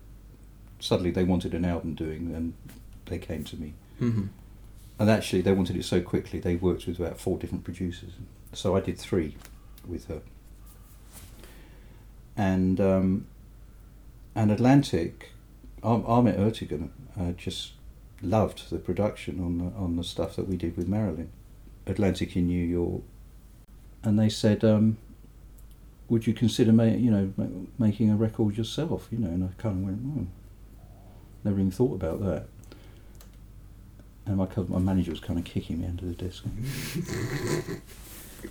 [0.79, 2.53] suddenly they wanted an album doing, and
[3.05, 3.73] they came to me.
[3.99, 4.27] Mm-hmm.
[4.97, 6.39] And actually, they wanted it so quickly.
[6.39, 8.11] They worked with about four different producers,
[8.53, 9.35] so I did three
[9.85, 10.21] with her.
[12.37, 13.27] And um,
[14.33, 15.31] and Atlantic,
[15.83, 17.73] Ar- Ahmet Ertegun uh, just
[18.21, 21.29] loved the production on the on the stuff that we did with Marilyn,
[21.87, 23.01] Atlantic in New York,
[24.03, 24.97] and they said, um,
[26.09, 29.61] "Would you consider ma- you know ma- making a record yourself?" You know, and I
[29.61, 30.27] kind of went, "Oh,
[31.43, 32.45] never even thought about that."
[34.25, 36.43] And my my manager was kind of kicking me under the desk.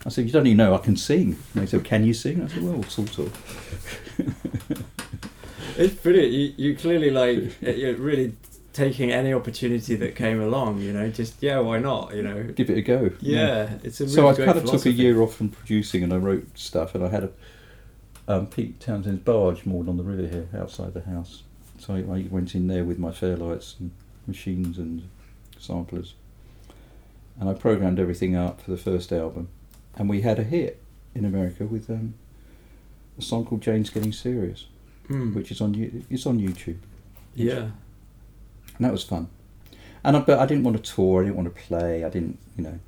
[0.04, 2.42] I said, "You don't even know I can sing." And they said, "Can you sing?"
[2.42, 3.32] I said, "Well, sort of."
[5.76, 6.32] It's brilliant.
[6.32, 8.34] You, you clearly like you're really
[8.72, 10.80] taking any opportunity that came along.
[10.80, 12.14] You know, just yeah, why not?
[12.14, 13.10] You know, Give it a go.
[13.20, 16.12] yeah, it's a really so I kind of took a year off from producing, and
[16.12, 17.30] I wrote stuff, and I had a
[18.28, 21.42] um, Pete Townshend's barge moored on the river here outside the house.
[21.78, 23.90] So I, I went in there with my fairlights and
[24.26, 25.08] machines and
[25.58, 26.14] samplers,
[27.40, 29.48] and I programmed everything up for the first album,
[29.96, 30.80] and we had a hit
[31.14, 32.14] in America with um,
[33.18, 34.66] a song called "Jane's Getting Serious,"
[35.08, 35.34] Mm.
[35.34, 35.74] which is on
[36.08, 36.76] it's on YouTube,
[37.34, 37.70] yeah,
[38.80, 39.28] and that was fun.
[40.02, 41.20] And I, but I didn't want to tour.
[41.20, 42.02] I didn't want to play.
[42.02, 42.78] I didn't, you know,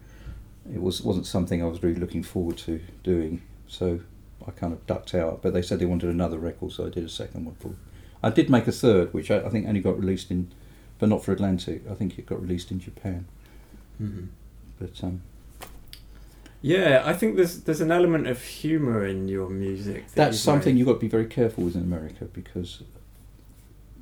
[0.75, 3.43] it was wasn't something I was really looking forward to doing.
[3.69, 4.01] So
[4.49, 5.43] I kind of ducked out.
[5.43, 7.57] But they said they wanted another record, so I did a second one.
[7.57, 7.75] For,
[8.23, 10.51] I did make a third, which I, I think only got released in,
[10.99, 11.83] but not for Atlantic.
[11.91, 13.27] I think it got released in Japan.
[14.03, 14.29] Mhm.
[14.81, 15.21] But um,
[16.63, 17.03] yeah.
[17.05, 20.07] I think there's there's an element of humour in your music.
[20.07, 20.79] that that's something made.
[20.79, 22.83] you've got to be very careful with in America because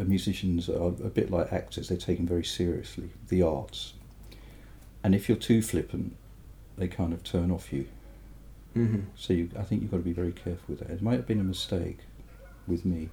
[0.05, 1.89] musicians are a bit like actors.
[1.89, 3.95] They're taken very seriously, the arts.
[5.03, 6.17] And if you're too flippant,
[6.77, 7.87] they kind of turn off you.
[8.77, 9.05] Mhm.
[9.17, 10.91] So you, I think you've got to be very careful with that.
[10.91, 11.99] It might have been a mistake
[12.67, 13.09] with me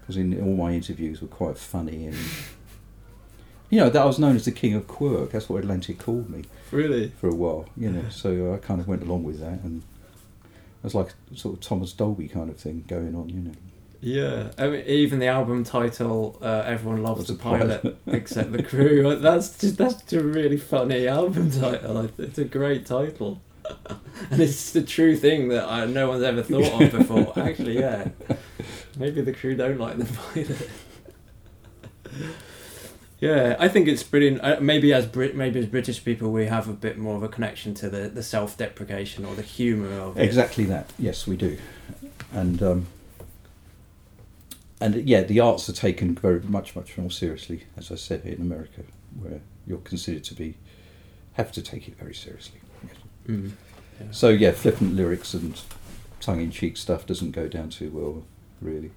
[0.00, 2.16] because in all my interviews were quite funny and
[3.70, 5.32] you know that I was known as the king of quirk.
[5.32, 7.08] That's what Atlantic called me Really.
[7.20, 7.66] for a while.
[7.76, 9.82] You know, so I kind of went along with that and
[10.42, 13.28] it was like sort of Thomas Dolby kind of thing going on.
[13.30, 13.52] You know,
[14.00, 17.82] Yeah, I mean, even the album title, uh, "Everyone Loves the a pilot.
[17.82, 22.08] Pilot Except the Crew." That's just that's just a really funny album title.
[22.16, 23.40] It's a great title,
[24.30, 27.32] and it's the true thing that I, no one's ever thought of before.
[27.36, 28.08] Actually, yeah,
[28.96, 30.70] maybe the crew don't like the pilot.
[33.20, 34.44] Yeah, I think it's brilliant.
[34.44, 37.28] Uh, maybe as Brit, maybe as British people, we have a bit more of a
[37.28, 40.22] connection to the, the self deprecation or the humour of it.
[40.22, 40.92] exactly that.
[41.00, 41.58] Yes, we do,
[42.32, 42.86] and um,
[44.80, 48.40] and yeah, the arts are taken very much much more seriously, as I said in
[48.40, 48.82] America,
[49.20, 50.56] where you're considered to be
[51.34, 52.60] have to take it very seriously.
[53.28, 53.52] Mm.
[54.00, 54.06] Yeah.
[54.10, 55.60] So yeah, flippant lyrics and
[56.20, 58.24] tongue-in-cheek stuff doesn't go down too well,
[58.60, 58.90] really.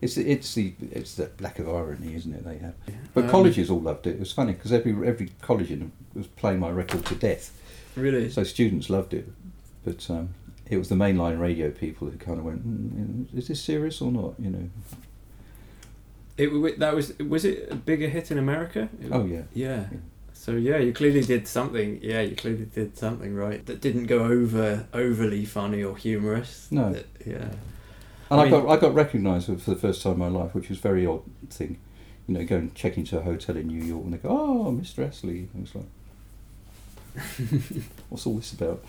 [0.00, 2.44] It's the, it's the it's the lack of irony, isn't it?
[2.44, 2.74] They have,
[3.14, 4.14] but Um, colleges all loved it.
[4.16, 7.58] It was funny because every every college in was playing my record to death,
[7.96, 8.28] Really?
[8.30, 9.28] so students loved it.
[9.84, 10.30] But um,
[10.70, 14.10] it was the mainline radio people who kind of went, mm, "Is this serious or
[14.12, 14.68] not?" You know.
[16.36, 18.88] It that was was it a bigger hit in America?
[19.00, 19.42] It- Oh yeah.
[19.52, 19.86] yeah.
[19.92, 19.98] Yeah.
[20.32, 22.00] So yeah, you clearly did something.
[22.02, 26.68] Yeah, you clearly did something right that didn't go over overly funny or humorous.
[26.70, 26.92] No.
[26.92, 27.48] That- yeah.
[28.30, 30.54] And I I, mean- got I got recognised for the first time in my life,
[30.54, 31.78] which was a very odd thing.
[32.26, 34.72] You know, go and check into a hotel in New York and they go, "Oh,
[34.72, 35.06] Mr.
[35.06, 35.84] Astley," and it's like,
[38.08, 38.84] "What's all this about?"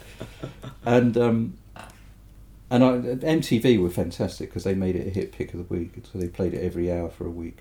[0.85, 1.57] And um,
[2.71, 2.89] and I,
[3.25, 6.27] MTV were fantastic because they made it a hit pick of the week, so they
[6.27, 7.59] played it every hour for a week,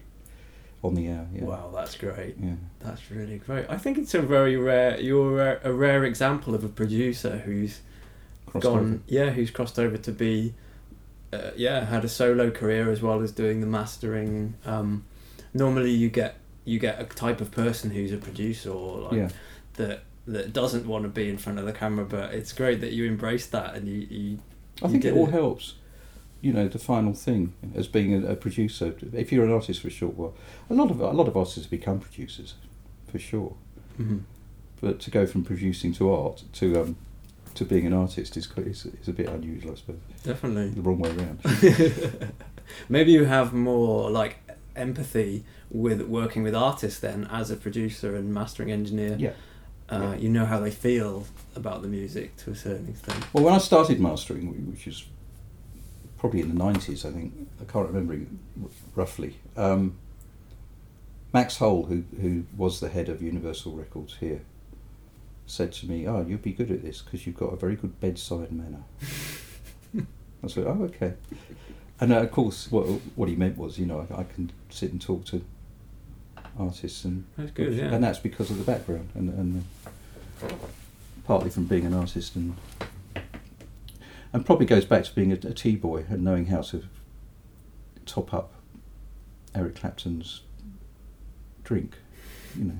[0.82, 1.26] on the hour.
[1.32, 1.44] Yeah.
[1.44, 2.36] Wow, that's great.
[2.40, 2.54] Yeah.
[2.80, 3.66] That's really great.
[3.68, 4.98] I think it's a very rare.
[5.00, 7.80] You're a, rare example of a producer who's
[8.46, 8.78] Crossed gone.
[8.78, 9.00] over.
[9.06, 10.54] Yeah, who's crossed over to be.
[11.32, 14.54] Uh, yeah, had a solo career as well as doing the mastering.
[14.64, 15.04] Um,
[15.52, 19.28] normally, you get you get a type of person who's a producer or like Yeah.
[19.74, 22.04] that that doesn't want to be in front of the camera.
[22.04, 24.06] But it's great that you embrace that and you.
[24.08, 24.38] you
[24.84, 25.74] I think it all helps.
[26.40, 28.94] You know, the final thing as being a, a producer.
[29.14, 30.34] If you're an artist for a short while,
[30.68, 32.54] a lot of a lot of artists become producers,
[33.10, 33.54] for sure.
[33.98, 34.20] Mhm.
[34.80, 36.96] But to go from producing to art to um,
[37.54, 39.96] to being an artist is quite, is, is a bit unusual, I suppose.
[40.22, 40.70] Definitely.
[40.70, 42.32] The wrong way around.
[42.88, 44.36] Maybe you have more like
[44.76, 49.16] empathy with working with artists then as a producer and mastering engineer.
[49.18, 49.32] yeah.
[49.88, 50.16] Uh.
[50.18, 53.24] You know how they feel about the music to a certain extent.
[53.32, 55.04] Well, when I started mastering, which is
[56.18, 58.18] probably in the nineties, I think I can't remember
[58.94, 59.36] roughly.
[59.56, 59.96] Um,
[61.32, 64.40] Max Hole, who who was the head of Universal Records here,
[65.46, 68.00] said to me, "Oh, you'll be good at this because you've got a very good
[68.00, 68.84] bedside manner."
[70.42, 71.14] I said, "Oh, okay."
[72.00, 72.84] And uh, of course, what
[73.16, 75.44] what he meant was, you know, I, I can sit and talk to
[76.58, 77.92] artists, and That's good, yeah.
[77.92, 79.64] and that's because of the background, and and
[80.42, 80.48] uh,
[81.26, 82.56] partly from being an artist, and
[84.32, 86.82] and probably goes back to being a, a tea boy and knowing how to
[88.06, 88.52] top up
[89.54, 90.42] Eric Clapton's
[91.62, 91.96] drink,
[92.58, 92.78] you know,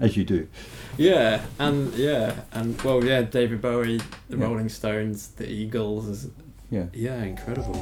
[0.00, 0.48] as you do.
[0.96, 4.44] Yeah, and yeah, and well, yeah, David Bowie, the Yeah.
[4.44, 6.30] Rolling Stones, the Eagles, is,
[6.70, 6.86] Yeah.
[6.94, 7.74] yeah, incredible.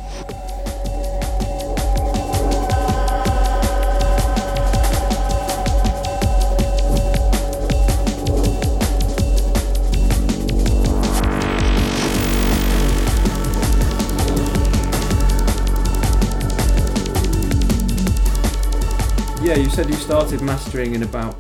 [19.50, 21.34] Yeah, you said you started mastering in about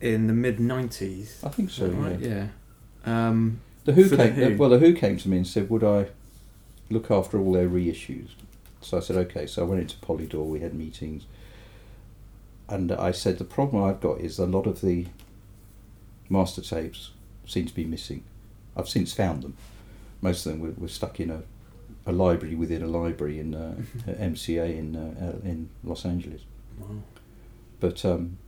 [0.00, 1.42] in the mid '90s.
[1.42, 1.88] I think so.
[1.88, 2.16] right?
[2.20, 2.46] Yeah.
[3.04, 3.28] Yeah.
[3.28, 4.34] Um, The Who For the came.
[4.34, 4.56] Who.
[4.56, 6.10] Well, the Who came to me and said, "Would I
[6.90, 8.28] look after all their reissues?"
[8.80, 10.46] So I said, "Okay." So I went into Polydor.
[10.46, 11.24] We had meetings,
[12.68, 15.06] and I said, "The problem I've got is a lot of the
[16.28, 17.10] master tapes
[17.46, 18.22] seem to be missing.
[18.76, 19.56] I've since found them.
[20.22, 21.42] Most of them were, were stuck in a,
[22.06, 23.74] a library within a library in uh,
[24.06, 26.42] MCA in uh, uh, in Los Angeles.
[26.78, 27.02] wow.
[27.80, 28.38] But um,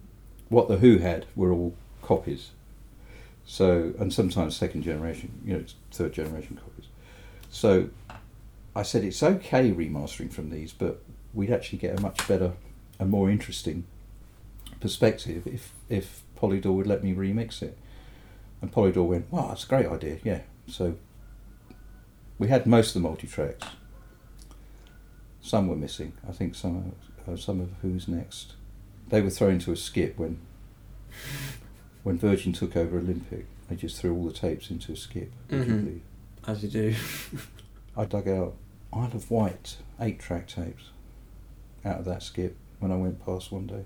[0.48, 2.50] what the Who had were all copies.
[3.44, 6.88] So and sometimes second generation, you know, third generation copies.
[7.50, 7.90] So
[8.74, 11.02] I said it's okay remastering from these, but
[11.32, 12.52] we'd actually get a much better
[12.98, 13.84] and more interesting
[14.80, 17.78] perspective if if Polydor would let me remix it.
[18.60, 20.40] And Polydor went, "Wow, that's a great idea." Yeah.
[20.66, 20.96] So
[22.38, 23.66] we had most of the multi tracks.
[25.40, 26.12] Some were missing.
[26.28, 26.94] I think some
[27.28, 28.54] uh, some of Who's Next.
[29.08, 30.38] They were thrown to a skip when
[32.02, 33.46] when Virgin took over Olympic.
[33.68, 35.32] They just threw all the tapes into a skip.
[35.48, 36.00] Mhm.
[36.46, 36.94] As you do.
[37.96, 38.54] I dug out
[38.92, 40.90] Isle of Wight eight track tapes
[41.84, 43.84] out of that skip when I went past one day.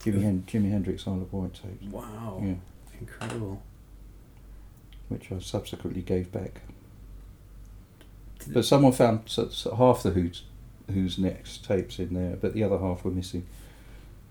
[0.00, 1.84] Jimi, Hen- Jimi Hendrix Isle of Wight tapes.
[1.92, 2.40] Wow.
[2.44, 2.54] Yeah,
[3.00, 3.62] Incredible.
[5.08, 6.60] which I subsequently gave back.
[8.48, 9.20] But someone found
[9.76, 10.42] half the Who's,
[10.92, 13.46] Who's Next tapes in there, but the other half were missing.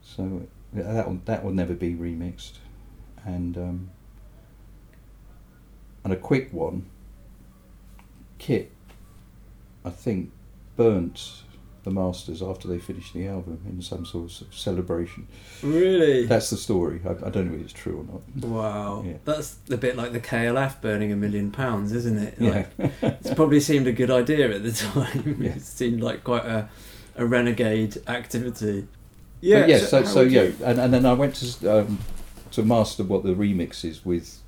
[0.01, 2.53] So that will, that will never be remixed.
[3.25, 3.89] And um,
[6.03, 6.85] and a quick one.
[8.37, 8.71] Kit,
[9.85, 10.31] I think,
[10.75, 11.43] burnt
[11.83, 15.27] the masters after they finished the album in some sort of celebration.
[15.63, 16.25] Really?
[16.25, 17.01] That's the story.
[17.05, 18.49] I, I don't know if it's true or not.
[18.49, 19.03] wow.
[19.05, 19.13] Yeah.
[19.25, 22.35] That's a bit like the KLF burning a million pounds, isn't it?
[22.39, 22.65] Yeah.
[22.79, 25.37] Like, it's probably seemed a good idea at the time.
[25.39, 25.51] Yeah.
[25.51, 26.69] It seemed like quite a,
[27.15, 28.87] a renegade activity.
[29.61, 31.99] But yes, so, how so yeah, you- and, and then I went to um,
[32.51, 34.39] to master what the remix is with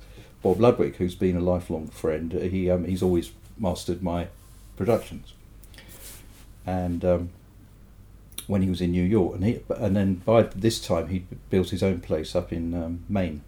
[0.42, 2.32] Bob Ludwig, who's been a lifelong friend.
[2.32, 4.28] He um, he's always mastered my
[4.76, 5.32] productions,
[6.66, 7.30] and um,
[8.46, 11.70] when he was in New York, and he and then by this time he built
[11.70, 13.42] his own place up in um, Maine,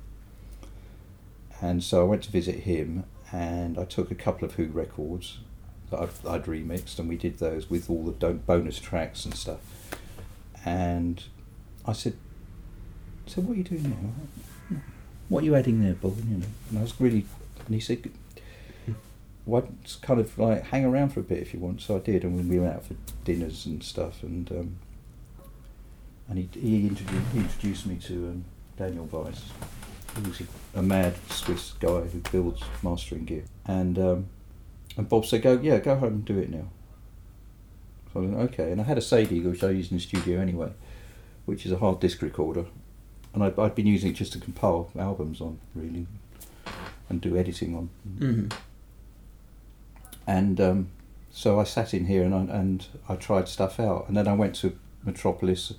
[1.60, 5.38] and so I went to visit him, and I took a couple of Who records
[5.90, 9.60] that I'd, I'd remixed, and we did those with all the bonus tracks and stuff,
[10.64, 11.22] and
[11.86, 12.14] I said,
[13.26, 14.78] "So what are you doing now?
[15.28, 17.24] What are you adding there, Bob?" And, you know, and I was really,
[17.64, 18.10] and he said,
[19.44, 19.62] "Why
[20.02, 22.48] kind of like hang around for a bit if you want?" So I did, and
[22.48, 24.76] we went out for dinners and stuff, and um,
[26.28, 28.44] and he he introduced, he introduced me to um,
[28.76, 29.50] Daniel Weiss,
[30.14, 34.26] who's a, a mad Swiss guy who builds mastering gear, and um,
[34.96, 36.68] and Bob said, "Go, yeah, go home and do it now."
[38.12, 40.40] So I went, okay, and I had a Sadie which I used in the studio
[40.40, 40.70] anyway,
[41.46, 42.66] which is a hard disk recorder,
[43.32, 46.06] and I'd, I'd been using it just to compile albums on really,
[47.08, 47.90] and do editing on.
[48.18, 48.52] Mhm.
[50.26, 50.88] And um,
[51.30, 54.34] so I sat in here and I, and I tried stuff out, and then I
[54.34, 55.72] went to Metropolis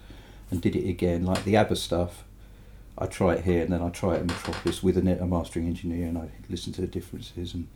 [0.50, 2.24] and did it again, like the ABBA stuff.
[2.98, 5.68] I try it here, and then I try it in Metropolis with a, a mastering
[5.68, 7.68] engineer, and I listen to the differences, and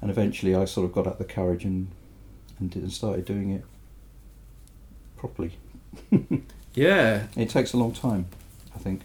[0.00, 1.88] and eventually I sort of got up the courage and
[2.58, 3.64] and, did, and started doing it
[5.16, 5.52] properly.
[6.76, 7.26] Yeah.
[7.34, 8.26] It takes a long time,
[8.74, 9.02] I think,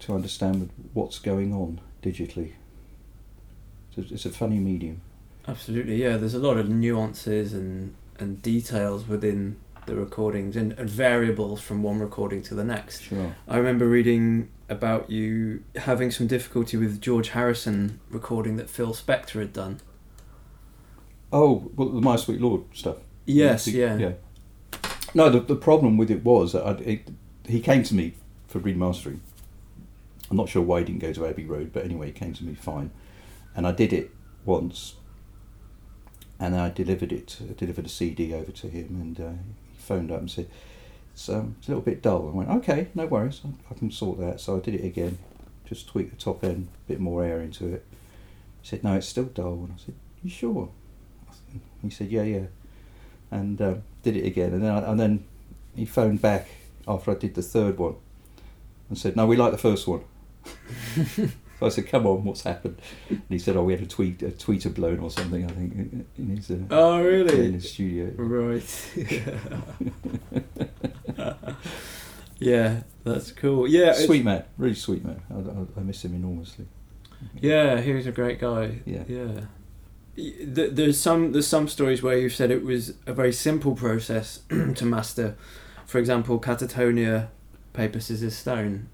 [0.00, 2.52] to understand what's going on digitally.
[3.94, 5.02] It's a, it's a funny medium.
[5.46, 6.16] Absolutely, yeah.
[6.16, 9.56] There's a lot of nuances and, and details within
[9.86, 13.02] the recordings and, and variables from one recording to the next.
[13.02, 13.34] Sure.
[13.46, 19.40] I remember reading about you having some difficulty with George Harrison recording that Phil Spector
[19.40, 19.80] had done.
[21.32, 22.96] Oh, well, the My Sweet Lord stuff.
[23.26, 23.96] Yes, yeah.
[23.98, 24.12] yeah.
[25.14, 27.08] No, the, the problem with it was that I'd, it,
[27.46, 28.14] he came to me
[28.48, 29.20] for remastering.
[30.30, 32.44] I'm not sure why he didn't go to Abbey Road, but anyway, he came to
[32.44, 32.90] me fine,
[33.54, 34.10] and I did it
[34.44, 34.94] once,
[36.40, 39.32] and I delivered it, I delivered a CD over to him, and uh,
[39.72, 40.48] he phoned up and said,
[41.12, 42.28] it's, um, it's a little bit dull.
[42.28, 44.40] I went, okay, no worries, I, I can sort that.
[44.40, 45.18] So I did it again,
[45.64, 47.84] just tweak the top end, a bit more air into it.
[48.62, 49.94] He said, no, it's still dull, and I said,
[50.24, 50.70] you sure?
[51.82, 52.46] He said, yeah, yeah,
[53.30, 53.74] and uh,
[54.04, 55.24] did it again, and then I, and then
[55.74, 56.48] he phoned back
[56.86, 57.96] after I did the third one
[58.88, 60.02] and said, no, we like the first one.
[61.04, 61.28] so
[61.62, 62.78] I said, "Come on, what's happened?"
[63.08, 65.42] And he said, "Oh, we had a tweet, a tweeter blown or something.
[65.44, 67.46] I think in his uh, Oh, really?
[67.46, 68.90] in his studio." Right.
[72.38, 73.68] yeah, that's cool.
[73.68, 75.22] Yeah, it's- Sweet man, really sweet man.
[75.30, 76.66] I, I, I miss him enormously.
[77.40, 78.80] Yeah, he was a great guy.
[78.84, 79.04] Yeah.
[79.08, 79.40] Yeah.
[80.16, 84.84] There's some there's some stories where you've said it was a very simple process to
[84.84, 85.36] master.
[85.86, 87.28] For example, Catatonia,
[87.72, 88.88] paper scissors stone.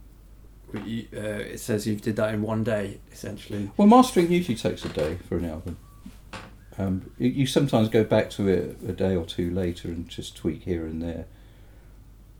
[0.84, 3.70] You- Uh, it says you did that in one day, essentially.
[3.76, 5.76] Well, mastering usually takes a day for an album.
[6.78, 10.36] Um, you, you sometimes go back to it a day or two later and just
[10.36, 11.26] tweak here and there.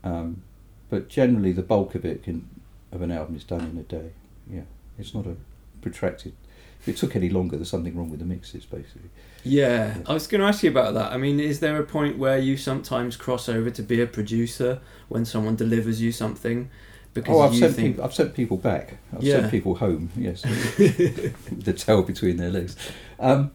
[0.03, 0.41] Um,
[0.89, 2.49] but generally, the bulk of it can,
[2.91, 4.11] of an album is done in a day.
[4.49, 4.63] Yeah,
[4.97, 5.35] it's not a
[5.81, 6.33] protracted.
[6.81, 9.09] If it took any longer, there's something wrong with the mixes, basically.
[9.43, 11.11] Yeah, I was going to ask you about that.
[11.11, 14.79] I mean, is there a point where you sometimes cross over to be a producer
[15.07, 16.69] when someone delivers you something?
[17.13, 18.03] Because oh, I've sent think, people.
[18.05, 18.97] I've sent people back.
[19.15, 19.41] I've Yeah.
[19.41, 20.09] sent people home.
[20.15, 20.41] Yes,
[20.77, 22.75] the tail between their legs.
[23.19, 23.51] Um,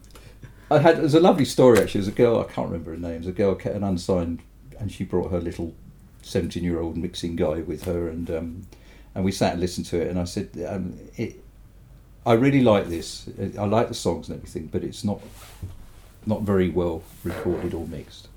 [0.69, 0.97] I had.
[0.97, 2.01] There's a lovely story actually.
[2.01, 2.39] There's a girl.
[2.39, 3.23] I can't remember her name.
[3.23, 4.41] There's a girl, an unsigned,
[4.79, 5.73] and she brought her little
[6.21, 8.67] 17 year old mixing guy with her, and um,
[9.15, 10.07] and we sat and listened to it.
[10.09, 11.43] And I said, um, it,
[12.27, 13.29] I really like this.
[13.57, 15.21] I like the songs and everything, but it's not
[16.25, 18.27] not very well recorded or mixed.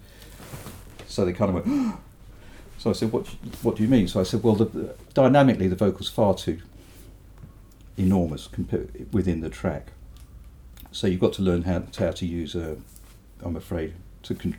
[1.09, 1.95] So they kind of went.
[2.79, 3.27] So I said, "What?
[3.61, 6.63] What do you mean?" So I said, "Well, the, dynamically, the vocal's far too
[7.99, 9.93] enormous compa- within the track.
[10.91, 12.77] So you've got to learn how, how to use, uh,
[13.43, 14.57] I'm afraid, to con-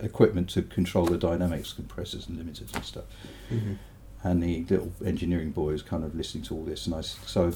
[0.00, 3.04] equipment to control the dynamics, compressors and limiters and stuff."
[3.52, 3.76] Mhm.
[4.24, 7.52] And the little engineering boy was kind of listening to all this, and I so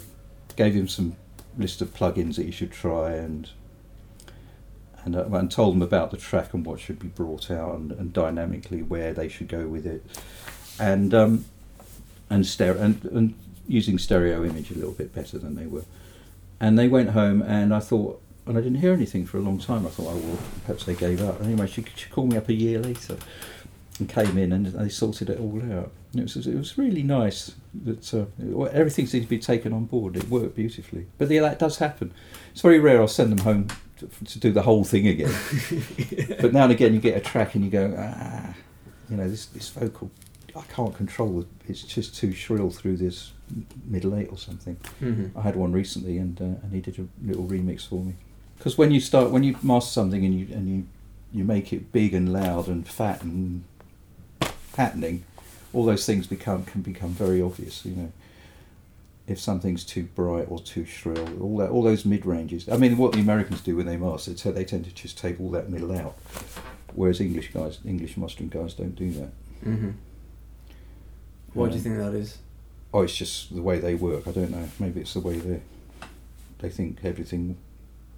[0.56, 1.16] gave him some
[1.56, 3.50] list of plugins that he should try and.
[5.04, 7.92] And, uh, and told them about the track and what should be brought out and,
[7.92, 10.04] and dynamically where they should go with it,
[10.78, 11.44] and um,
[12.28, 13.34] and stereo and, and
[13.66, 15.84] using stereo image a little bit better than they were.
[16.60, 19.58] And they went home, and I thought, and I didn't hear anything for a long
[19.58, 19.86] time.
[19.86, 21.40] I thought, oh well, perhaps they gave up.
[21.42, 23.16] Anyway, she, she called me up a year later,
[23.98, 25.92] and came in, and they sorted it all out.
[26.14, 27.54] It was it was really nice
[27.84, 30.16] that uh, everything seemed to be taken on board.
[30.16, 31.06] It worked beautifully.
[31.18, 32.12] But yeah, that does happen.
[32.52, 33.00] It's very rare.
[33.00, 35.34] I'll send them home to, to do the whole thing again.
[36.40, 38.54] But now and again, you get a track, and you go, ah,
[39.10, 40.10] you know, this this vocal.
[40.56, 41.46] I can't control it.
[41.68, 43.32] It's just too shrill through this
[43.84, 44.76] middle eight or something.
[45.00, 45.30] Mhm.
[45.36, 48.14] I had one recently, and uh, and he did a little remix for me.
[48.56, 50.86] Because when you start, when you master something and you and you
[51.32, 53.62] you make it big and loud and fat and
[54.72, 55.24] patterning,
[55.72, 57.84] all those things become can become very obvious.
[57.84, 58.12] You know,
[59.26, 62.68] if something's too bright or too shrill, all that, all those mid ranges.
[62.68, 65.38] I mean, what the Americans do when they master, so they tend to just take
[65.40, 66.16] all that middle out,
[66.94, 69.30] whereas English guys, English mastering guys, don't do that.
[69.64, 69.94] Mhm.
[71.54, 72.38] Why do you Um, think that is?
[72.94, 74.26] Oh, it's just the way they work.
[74.26, 74.68] I don't know.
[74.78, 75.60] Maybe it's the way they
[76.60, 77.56] they think everything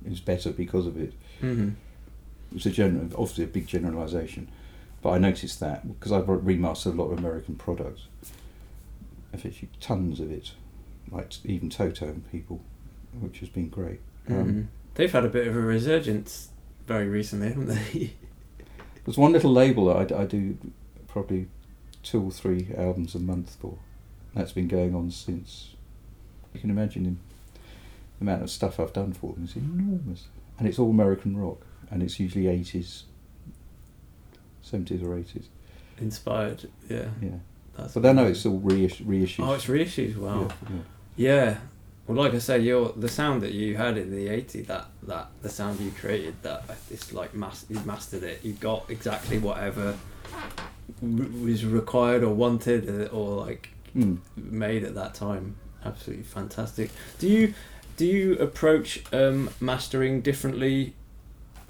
[0.07, 1.13] is better because of it.
[1.43, 1.75] Mhm.
[2.55, 4.49] It's a general, obviously a big generalisation,
[5.03, 8.07] but I noticed that because I've remastered a lot of American products.
[9.33, 10.53] I've actually tons of it,
[11.11, 12.61] like even Toto and people,
[13.21, 14.01] which has been great.
[14.29, 14.67] Um, Mhm.
[14.95, 16.49] They've had a bit of a resurgence
[16.87, 18.13] very recently, haven't they?
[19.05, 20.59] There's one little label that I, I do
[21.09, 21.47] probably
[22.03, 23.79] two or three albums a month for.
[24.35, 25.75] That's been going on since.
[26.55, 27.05] You can imagine
[28.19, 30.27] the amount of stuff I've done for them is enormous,
[30.59, 33.05] and it's all American rock, and it's usually eighties,
[34.71, 35.49] seventies or eighties.
[36.01, 37.09] Inspired, yeah.
[37.21, 37.31] Yeah,
[37.77, 39.47] That's but I know it's all reissue, reissues.
[39.47, 40.17] Oh, it's reissues.
[40.17, 40.49] Wow.
[40.63, 40.69] Yeah,
[41.17, 41.35] yeah.
[41.45, 41.57] Yeah.
[42.07, 45.29] Well, like I say, your the sound that you had in the '80s, that that
[45.43, 48.45] the sound you created, that it's like mas- you mastered it.
[48.45, 49.97] You got exactly whatever
[51.01, 54.19] w- was required or wanted uh, or like Mm.
[54.37, 55.57] made at that time.
[55.85, 56.91] Absolutely fantastic.
[57.19, 57.55] Do you
[57.97, 60.95] do you approach um, mastering differently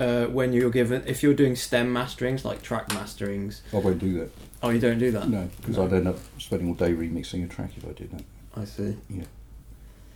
[0.00, 3.60] uh, when you're given if you're doing stem masterings like track masterings?
[3.72, 4.30] I won't do that.
[4.62, 5.28] Oh, you don't do that.
[5.28, 5.84] No, because No.
[5.86, 8.24] I'd end up spending all day remixing a track if I did that.
[8.56, 8.96] I see.
[9.08, 9.24] Yeah.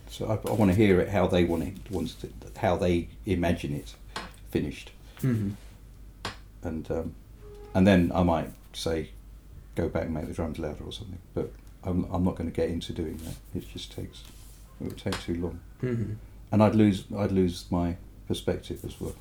[0.09, 3.07] So I, I want to hear it how they want it, wants to, how they
[3.25, 3.95] imagine it
[4.51, 4.91] finished.
[5.21, 5.51] hmm
[6.63, 7.13] and um,
[7.75, 9.09] and then I might say,
[9.75, 11.19] go back and make the drums louder or something.
[11.33, 11.51] But
[11.83, 13.35] I'm, I'm not going to get into doing that.
[13.55, 14.23] It just takes
[14.81, 16.13] it would take too long, hmm
[16.51, 19.13] and I'd lose I'd lose my perspective as well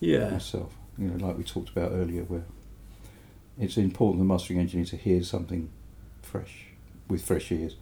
[0.00, 0.30] Yeah.
[0.30, 0.72] myself.
[0.98, 2.44] You know, like we talked about earlier, where
[3.58, 5.70] it's important the mastering engineer to hear something
[6.22, 6.66] fresh
[7.08, 7.76] with fresh ears,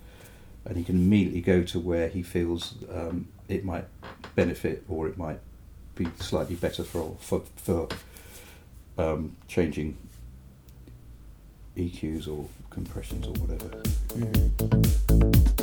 [0.65, 3.85] and he can immediately go to where he feels um, it might
[4.35, 5.41] benefit or it might
[5.95, 7.89] be slightly better for for for
[8.99, 9.97] um, changing
[11.77, 13.69] EQs or compressions or whatever.
[14.15, 15.62] Mhm.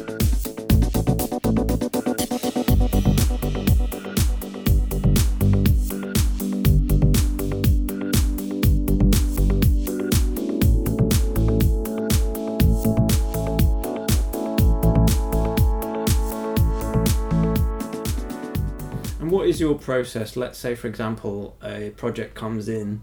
[19.60, 20.38] Is your process?
[20.38, 23.02] Let's say, for example, a project comes in.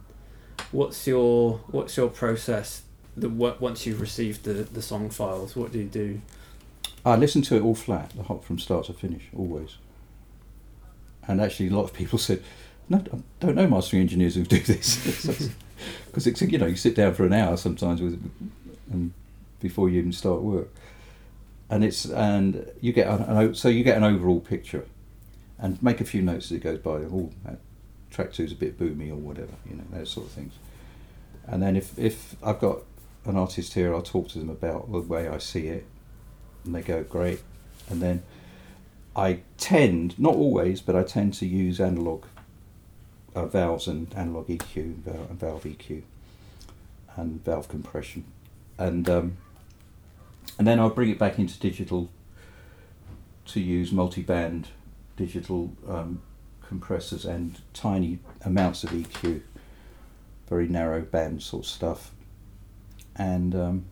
[0.72, 2.82] What's your what's your process?
[3.16, 6.20] The what once you've received the, the song files, what do you do?
[7.04, 9.76] I listen to it all flat, the hop from start to finish, always.
[11.28, 12.42] And actually, a lot of people said,
[12.88, 14.96] "No, I don't know mastering engineers who do this,"
[16.06, 18.18] because it's you know you sit down for an hour sometimes with,
[18.90, 19.12] and
[19.60, 20.68] before you even start work,
[21.68, 24.86] and it's and you get an, so you get an overall picture,
[25.58, 26.90] and make a few notes as it goes by.
[26.90, 27.58] Oh, that
[28.10, 30.54] track two's a bit boomy or whatever, you know those sort of things.
[31.46, 32.82] And then if if I've got
[33.24, 35.86] an artist here, I'll talk to them about the way I see it,
[36.64, 37.40] and they go great
[37.88, 38.22] and then
[39.14, 42.24] i tend not always but i tend to use analog
[43.34, 46.02] uh, valves and analog eq and val- and valve eq
[47.16, 48.24] and valve compression
[48.78, 49.36] and um,
[50.58, 52.10] and then i'll bring it back into digital
[53.46, 54.68] to use multi-band
[55.16, 56.22] digital um,
[56.66, 59.40] compressors and tiny amounts of eq
[60.48, 62.12] very narrow band sort of stuff
[63.16, 63.84] and um,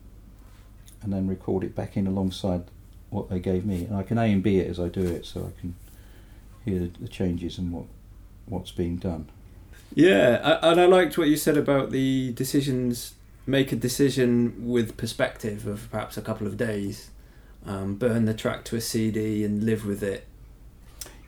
[1.01, 2.63] and then record it back in alongside
[3.09, 3.85] what they gave me.
[3.85, 5.75] And I can A and B it as I do it, so I can
[6.63, 7.85] hear the, changes and what
[8.45, 9.29] what's being done.
[9.93, 13.13] Yeah, and I liked what you said about the decisions.
[13.47, 17.11] Make a decision with perspective of perhaps a couple of days.
[17.65, 20.27] Um, burn the track to a CD and live with it.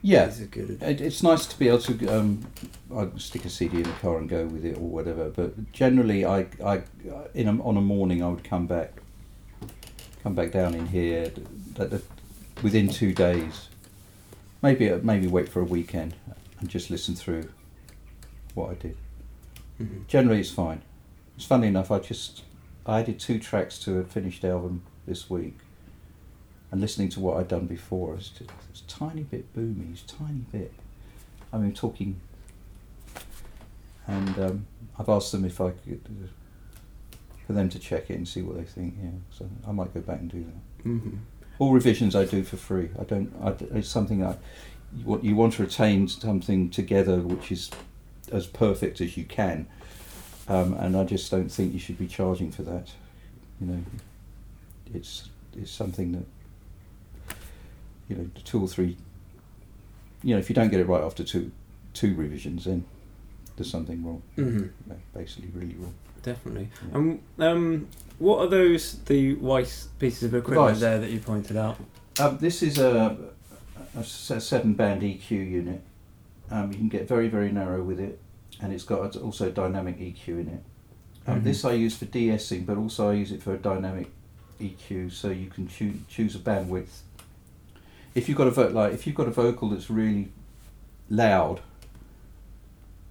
[0.08, 0.82] Yeah, a good.
[0.82, 2.48] it, it's nice to be able to um,
[2.96, 5.30] I stick a CD in the car and go with it or whatever.
[5.30, 6.84] But generally, I, I
[7.34, 9.02] in a, on a morning I would come back,
[10.24, 11.30] come back down in here,
[11.74, 12.02] that
[12.64, 13.68] within two days,
[14.62, 16.16] maybe maybe wait for a weekend
[16.62, 17.50] and just listen through
[18.54, 18.98] what I did.
[19.82, 20.08] Mhm.
[20.08, 20.84] Generally, it's fine.
[21.36, 21.92] It's funny enough.
[21.92, 22.44] I just
[22.86, 25.58] I added two tracks to a finished album this week,
[26.72, 30.04] and listening to what I'd done before, it's just it's a tiny bit boomy, it's
[30.12, 30.74] a tiny bit.
[31.54, 32.20] I mean, talking,
[34.08, 34.66] and um,
[35.00, 36.28] I've asked them if I could uh,
[37.46, 38.96] for them to check it and see what they think.
[39.02, 40.90] Yeah, so I might go back and do that.
[40.90, 41.18] Mhm.
[41.60, 42.90] All revisions I do for free.
[43.00, 43.34] I don't.
[43.42, 44.36] I, it's something I.
[44.96, 47.70] You want, you want to retain something together which is
[48.32, 49.68] as perfect as you can,
[50.48, 52.90] um, and I just don't think you should be charging for that.
[53.60, 53.84] You know,
[54.94, 56.26] it's it's something that
[58.10, 58.98] you know two or three.
[60.24, 61.52] You know, if you don't get it right after two
[61.94, 62.86] two revisions, then
[63.56, 64.22] there's something wrong.
[64.38, 64.70] Mhm.
[65.14, 65.94] Basically, really wrong.
[66.24, 66.70] Definitely.
[66.90, 66.96] Yeah.
[66.98, 67.88] Um, um,
[68.20, 70.80] what are those the Weiss pieces of equipment Weiss.
[70.80, 71.78] there that you pointed out?
[72.20, 73.16] Um, this is a,
[73.96, 75.82] a seven band EQ unit.
[76.50, 78.20] Um, you can get very very narrow with it,
[78.62, 80.64] and it's got also dynamic EQ in it.
[81.28, 81.44] Um, Mhm.
[81.44, 84.10] This I use for de-essing, but also I use it for a dynamic
[84.62, 87.02] EQ, so you can choo- choose a bandwidth.
[88.18, 90.30] If you've got a vo- like if you've got a vocal that's really
[91.10, 91.62] loud,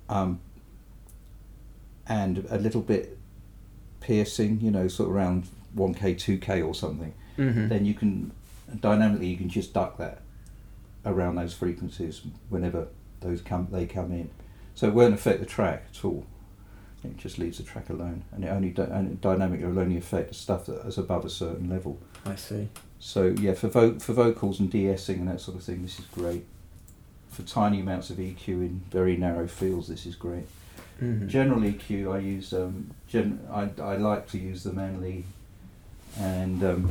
[0.08, 0.40] um,
[2.08, 3.16] and a little bit
[4.00, 7.68] piercing, you know, sort of around one k, two k or something Mm-hmm.
[7.68, 8.32] then you can
[8.80, 10.22] dynamically you can just duck that
[11.04, 12.88] around those frequencies whenever
[13.20, 14.30] those come they come in.
[14.74, 16.24] So it won't affect the track at all.
[17.10, 20.28] It just leaves the track alone, and it only and it dynamically will only affect
[20.28, 21.98] the stuff that is above a certain level.
[22.24, 22.68] I see.
[22.98, 26.04] So yeah, for vo- for vocals and de-essing and that sort of thing, this is
[26.06, 26.44] great.
[27.30, 30.46] For tiny amounts of EQ in very narrow fields, this is great.
[31.02, 31.26] Mhm.
[31.28, 35.24] General EQ, I use um, gen- I, I like to use the Manley,
[36.18, 36.88] and um,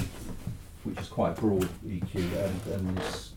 [0.83, 3.31] which is quite broad EQ, and, and this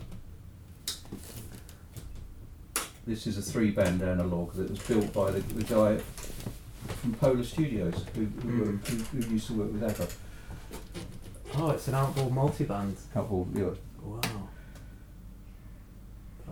[3.06, 5.98] this is a three band analog that was built by the, the guy
[6.88, 8.86] from Polar Studios who who, Mm.
[8.88, 10.08] who, who used to work with ABBA.
[11.56, 12.94] Oh, it's an outboard multiband.
[13.14, 14.48] Couple, you know, Wow.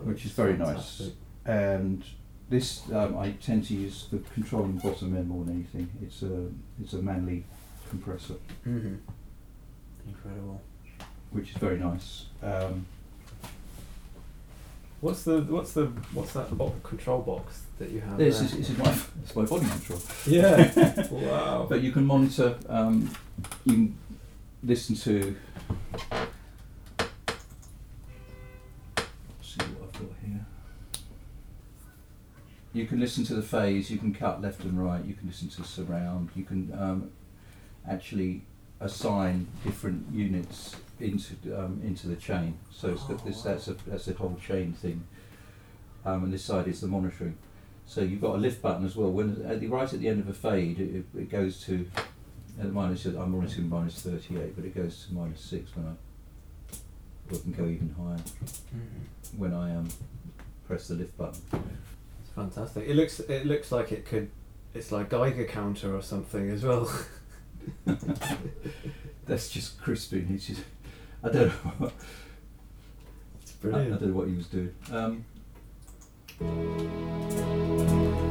[0.03, 1.09] which is very nice.
[1.45, 2.03] And
[2.49, 5.89] this um, I tend to use for controlling bottom end more than anything.
[6.01, 6.47] It's a
[6.81, 7.43] it's a Manley
[7.89, 8.35] compressor,
[8.67, 8.95] Mm-hmm.
[10.07, 10.61] Incredible.
[11.31, 12.25] which is very nice.
[12.41, 12.85] Um,
[14.99, 18.17] What's the what's the what's that bo- control box that you have?
[18.17, 18.45] this there?
[18.45, 20.01] is this is my it's my volume control.
[20.25, 21.07] yeah.
[21.11, 21.67] wow.
[21.69, 22.55] But you can monitor.
[22.67, 23.11] Um,
[23.65, 23.97] you can
[24.63, 25.35] listen to.
[29.43, 30.45] see what I've got here.
[32.73, 33.91] You can listen to the phase.
[33.91, 35.05] You can cut left and right.
[35.05, 36.31] You can listen to surround.
[36.35, 37.11] You can um,
[37.87, 38.41] actually
[38.79, 42.57] assign different units into um, into the chain.
[42.71, 43.41] So it's got this.
[43.41, 45.03] That's a that's a whole chain thing.
[46.05, 47.37] Um, and this side is the monitoring.
[47.85, 49.11] So you've got a lift button as well.
[49.11, 51.85] When at the right at the end of a fade, it, it goes to
[52.59, 53.05] at the minus.
[53.05, 55.91] I'm monitoring minus 38, but it goes to minus six when I.
[57.29, 59.37] Or it can go even higher Mhm.
[59.37, 59.89] when I um,
[60.65, 61.41] press the lift button.
[61.51, 62.87] It's fantastic.
[62.87, 64.29] It looks it looks like it could.
[64.73, 66.89] It's like Geiger counter or something as well.
[69.25, 69.73] That's just.
[69.85, 70.61] He's just.
[71.23, 71.91] I don't know.
[73.41, 74.73] It's I, I don't know what he was doing.
[74.91, 75.25] Um,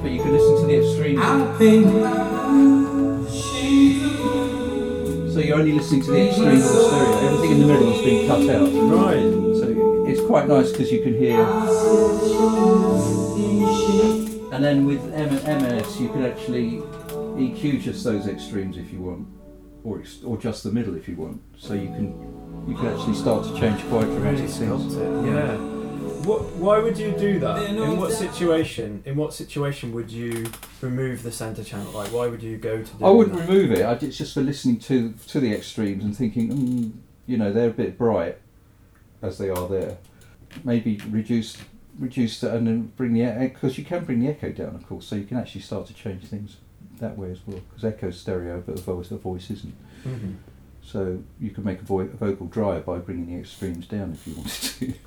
[0.03, 1.21] but you can listen to the extremes.
[5.35, 7.19] So you're only listening to the extremes of the stereo.
[7.27, 8.71] Everything in the middle has been cut out.
[8.73, 9.23] Right.
[9.59, 11.41] So it's quite nice because you can hear.
[14.53, 16.81] And then with M- MS, you can actually
[17.37, 19.27] EQ just those extremes if you want,
[19.85, 21.43] or ex- or just the middle if you want.
[21.59, 22.15] So you can
[22.67, 24.97] you can actually start to change quite Really dramatic sculpt things.
[24.97, 25.27] it.
[25.27, 25.57] Yeah.
[26.27, 26.43] What?
[26.57, 27.63] Why would you do that?
[27.71, 29.03] In what situation?
[29.07, 30.47] In what situation would you
[30.81, 31.93] remove the center channel?
[31.93, 33.05] Like, why would you go to?
[33.05, 33.49] I wouldn't that?
[33.49, 33.83] remove it.
[33.83, 36.93] I, it's just for listening to to the extremes and thinking, mm,
[37.27, 38.39] you know, they're a bit bright
[39.23, 39.99] as they are there.
[40.65, 41.57] Maybe reduce
[41.99, 45.07] reduce that and then bring the because you can bring the echo down, of course,
[45.07, 46.57] so you can actually start to change things
[46.99, 47.61] that way as well.
[47.69, 49.75] Because echo's stereo, but the voice the voice isn't.
[50.05, 50.35] Mhm.
[50.87, 54.27] So you could make a, vo- a vocal drier by bringing the extremes down if
[54.27, 54.95] you wanted to.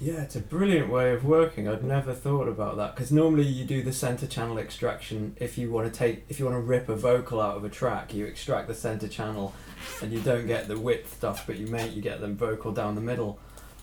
[0.00, 1.66] Yeah, it's a brilliant way of working.
[1.66, 5.70] I'd never thought about that because normally you do the center channel extraction if you
[5.72, 8.26] want to take if you want to rip a vocal out of a track, you
[8.26, 9.54] extract the center channel,
[10.02, 12.96] and you don't get the width stuff, but you make you get the vocal down
[12.96, 13.38] the middle.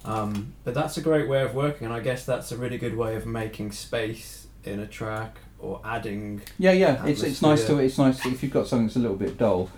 [0.05, 2.95] Um, but that's a great way of working, and I guess that's a really good
[2.95, 6.41] way of making space in a track or adding.
[6.59, 7.05] Yeah, yeah.
[7.05, 9.71] It's it's nice to it's nice if you've got something that's a little bit dull,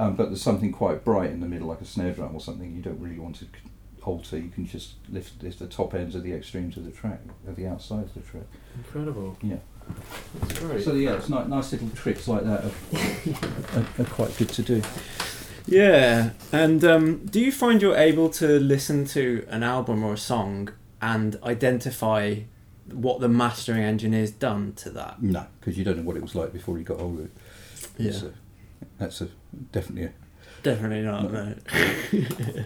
[0.00, 2.74] um, but there's something quite bright in the middle, like a snare drum or something.
[2.74, 3.46] You don't really want to
[4.02, 4.38] alter.
[4.38, 7.54] You can just lift, lift the top ends of the extremes of the track, of
[7.54, 8.44] the outside of the track.
[8.78, 9.36] Incredible.
[9.42, 9.56] Yeah.
[10.38, 10.84] That's great.
[10.84, 14.62] So yeah, it's ni- nice little tricks like that are, are, are quite good to
[14.62, 14.82] do.
[15.66, 20.18] Yeah, and um, do you find you're able to listen to an album or a
[20.18, 20.70] song
[21.02, 22.36] and identify
[22.86, 25.22] what the mastering engineer's done to that?
[25.22, 27.30] No, because you don't know what it was like before you got hold of it.
[27.98, 28.32] It's a,
[28.98, 29.28] that's a
[29.72, 30.12] definitely
[30.62, 31.32] definitely not.
[31.32, 31.54] No.
[31.54, 31.54] No.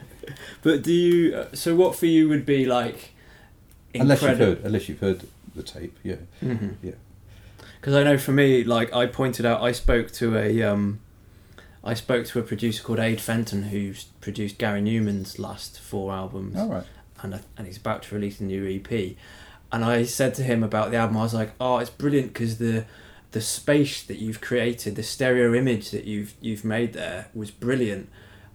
[0.63, 1.35] but do you?
[1.37, 3.11] uh, So, what for you would be like?
[3.95, 5.25] unless you've heard unless you've heard
[5.55, 5.97] the tape.
[6.03, 6.17] Yeah.
[6.43, 6.75] Mhm.
[6.83, 6.93] Yeah.
[7.81, 11.01] Because I know for me, like I pointed out, I spoke to a um,
[11.85, 16.57] I spoke to a producer called Ade Fenton who's produced Gary Numan's last four albums.
[16.57, 16.85] All right.
[17.23, 19.17] and I, and he's about to release a new EP.
[19.71, 22.59] And I said to him about the album, I was like, "Oh, it's brilliant because
[22.59, 22.85] the
[23.35, 28.09] the space that you've created, the stereo image that you've you've made there was brilliant."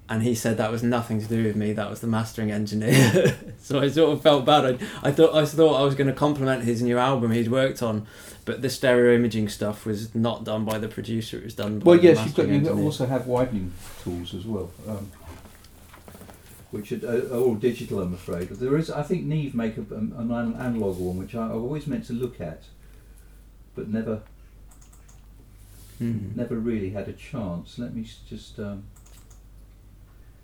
[0.08, 1.72] And he said that was nothing to do with me.
[1.74, 3.38] That was the mastering engineer.
[3.60, 4.66] so I sort of felt bad.
[4.66, 7.84] I, I thought I thought I was going to compliment his new album he'd worked
[7.84, 8.08] on,
[8.46, 11.38] but the stereo imaging stuff was not done by the producer.
[11.38, 12.84] It was done by Well, yes, you've got you engineer.
[12.84, 13.72] also have widening
[14.02, 15.12] tools as well, um,
[16.72, 18.02] which are, are all digital.
[18.02, 18.90] I'm afraid there is.
[18.90, 22.14] I think Neve make a, an an analog one, which I, I've always meant to
[22.14, 22.64] look at,
[23.76, 24.22] but never
[26.02, 26.36] Mhm.
[26.36, 27.78] never really had a chance.
[27.78, 28.84] Let me just um,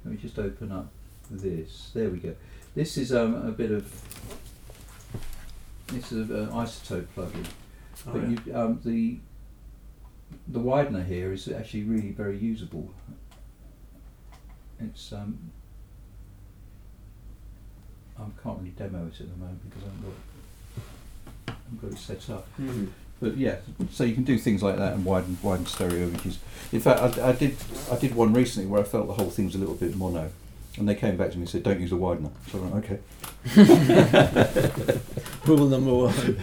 [0.03, 0.91] let me just open up
[1.31, 1.91] this.
[1.93, 2.35] There we go.
[2.75, 3.89] This is um, a bit of
[5.87, 7.45] this is an iZotope plugin.
[8.07, 8.37] Oh, But yeah.
[8.45, 9.19] you, um, the
[10.47, 12.93] the widener here is actually really very usable.
[14.79, 15.37] It's um,
[18.19, 20.13] I can't really demo it at the moment because I haven't got,
[21.47, 22.47] I haven't got it set up.
[22.59, 22.89] Mhm.
[23.21, 23.57] But yeah,
[23.91, 26.39] so you can do things like that and widen widen stereo images.
[26.71, 27.55] In fact, I, I did
[27.91, 30.31] I did one recently where I felt the whole thing was a little bit mono,
[30.77, 32.85] and they came back to me and said, "Don't use a widener." So I went,
[32.85, 32.99] "Okay."
[35.45, 36.37] Rule number one.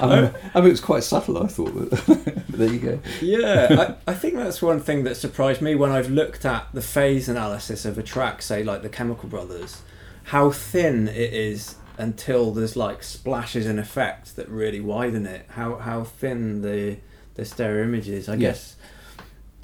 [0.00, 1.42] I mean, I mean, it was quite subtle.
[1.42, 2.98] I thought, but, but there you go.
[3.20, 6.82] yeah, I, I think that's one thing that surprised me when I've looked at the
[6.82, 9.82] phase analysis of a track, say like the Chemical Brothers,
[10.24, 15.46] how thin it is until there's like splashes and effects that really widen it.
[15.50, 16.98] How how thin the
[17.34, 18.28] the stereo image is.
[18.28, 18.38] I Yeah.
[18.50, 18.76] guess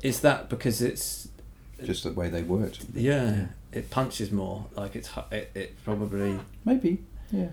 [0.03, 1.29] is that because it's
[1.83, 2.85] Just the way they worked.
[2.95, 4.67] yeah, it punches more.
[4.77, 7.03] Like it's hu- it, it probably Maybe.
[7.31, 7.49] Yeah.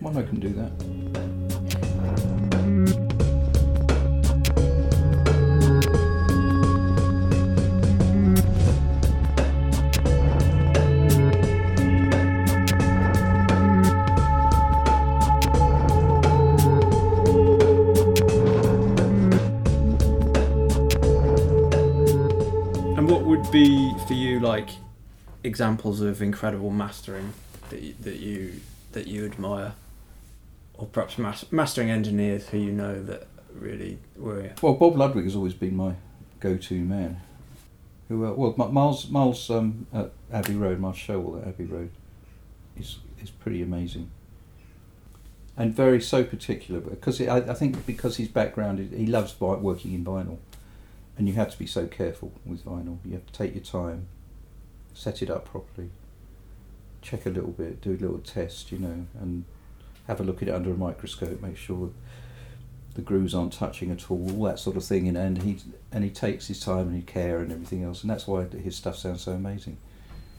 [0.00, 2.63] Mono can do that.
[23.54, 24.70] Be for you like
[25.44, 27.32] examples of incredible mastering
[27.70, 29.74] that you, that you that you admire,
[30.74, 35.36] or perhaps mas- mastering engineers who you know that really were Well, Bob Ludwig has
[35.36, 35.94] always been my
[36.40, 37.20] go-to man.
[38.08, 38.26] Who?
[38.26, 41.90] Uh, well, Miles Miles um, at Abbey Road, Miles Showell at Abbey Road,
[42.76, 44.10] is is pretty amazing.
[45.56, 49.94] And very so particular because I, I think because his background is, he loves working
[49.94, 50.38] in vinyl,
[51.16, 52.98] and you have to be so careful with vinyl.
[53.04, 54.06] You have to take your time,
[54.94, 55.90] set it up properly,
[57.02, 59.44] check a little bit, do a little test, you know, and
[60.06, 61.90] have a look at it under a microscope, make sure
[62.94, 65.58] the grooves aren't touching at all, all that sort of thing, and, and he
[65.92, 68.76] and he takes his time and his care and everything else, and that's why his
[68.76, 69.76] stuff sounds so amazing.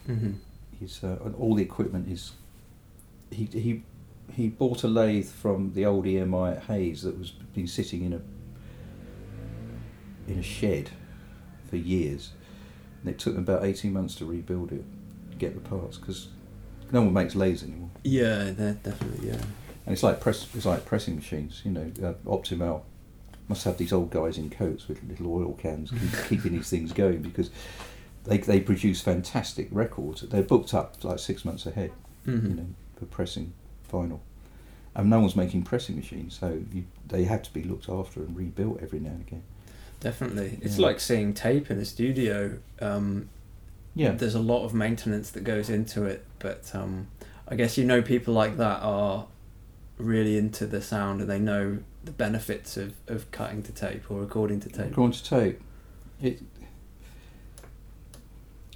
[0.08, 0.32] mm-hmm.
[0.78, 2.32] He's uh, and all the equipment is.
[3.30, 3.82] He he
[4.32, 8.12] he bought a lathe from the old EMI at Hayes that was been sitting in
[8.12, 8.20] a
[10.26, 10.90] in a shed
[11.68, 12.32] for years,
[13.00, 14.84] and it took them about eighteen months to rebuild it,
[15.38, 16.28] get the parts because
[16.92, 17.90] no one makes lathes anymore.
[18.02, 19.42] Yeah, they're definitely yeah.
[19.84, 20.46] And it's like press.
[20.54, 21.62] It's like pressing machines.
[21.64, 22.82] You know, uh, Optimal
[23.48, 26.92] must have these old guys in coats with little oil cans keep, keeping these things
[26.92, 27.50] going because
[28.24, 30.22] they they produce fantastic records.
[30.22, 31.92] They're booked up like six months ahead.
[32.26, 32.46] Mm-hmm.
[32.48, 32.66] You know,
[32.98, 33.52] for pressing
[33.90, 34.20] vinyl.
[34.94, 38.34] And no one's making pressing machines, so you, they have to be looked after and
[38.34, 39.42] rebuilt every now and again.
[40.00, 40.86] Definitely, it's Yeah.
[40.86, 42.58] like seeing tape in a studio.
[42.80, 43.28] Um,
[43.94, 47.06] Yeah, there's a lot of maintenance that goes into it, but um,
[47.48, 49.26] I guess you know people like that are
[49.96, 54.20] really into the sound and they know the benefits of, of cutting to tape or
[54.20, 54.92] recording to tape.
[54.92, 55.60] Drawn to tape.
[56.20, 56.42] It.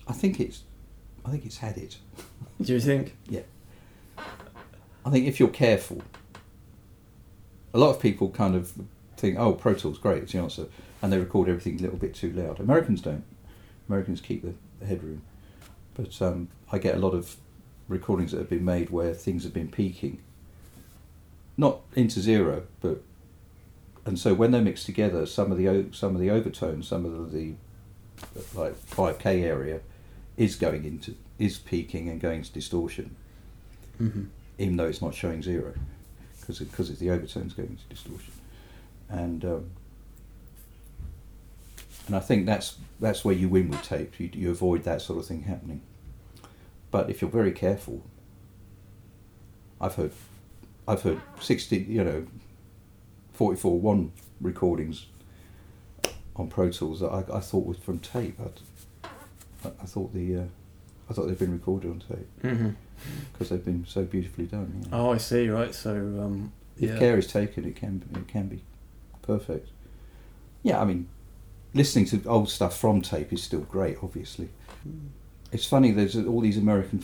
[0.08, 0.62] I think it's.
[1.24, 1.98] I think it's had it.
[2.62, 3.14] Do you think?
[3.28, 3.42] Yeah.
[5.04, 6.02] I think if you're careful,
[7.74, 8.72] a lot of people kind of
[9.16, 10.66] think, "Oh, Pro Tools, great, it's the answer,"
[11.02, 12.60] and they record everything a little bit too loud.
[12.60, 13.24] Americans don't.
[13.88, 15.22] Americans keep the, the headroom,
[15.94, 17.36] but um, I get a lot of
[17.88, 20.20] recordings that have been made where things have been peaking,
[21.56, 23.02] not into zero, but
[24.06, 27.32] and so when they're mixed together, some of the some of the overtones, some of
[27.32, 27.54] the,
[28.34, 29.80] the like five k area,
[30.36, 33.16] is going into is peaking and going to distortion
[34.00, 34.24] Mm-hmm.
[34.56, 35.74] even though it's not showing zero,
[36.40, 38.32] because because it's the overtones going into distortion,
[39.10, 39.70] and um,
[42.06, 44.18] and I think that's that's where you win with tape.
[44.20, 45.82] You you avoid that sort of thing happening.
[46.90, 48.02] But if you're very careful,
[49.80, 50.12] I've heard,
[50.88, 52.26] I've heard sixty, you know,
[53.32, 55.06] forty four one recordings
[56.36, 58.38] on Pro Tools that I, I thought was from tape.
[58.40, 59.08] I'd,
[59.64, 60.44] I, I thought the uh,
[61.08, 62.70] I thought they'd been recorded on tape Mm-hmm.
[63.32, 64.84] because they've been so beautifully done.
[64.90, 64.98] Yeah.
[64.98, 65.48] Oh, I see.
[65.48, 65.74] Right.
[65.74, 68.62] So, um, If care is taken, it can it can be
[69.22, 69.68] perfect.
[70.62, 71.08] Yeah, I mean,
[71.74, 73.98] listening to old stuff from tape is still great.
[74.02, 74.48] Obviously,
[75.52, 75.90] it's funny.
[75.90, 77.02] There's all these American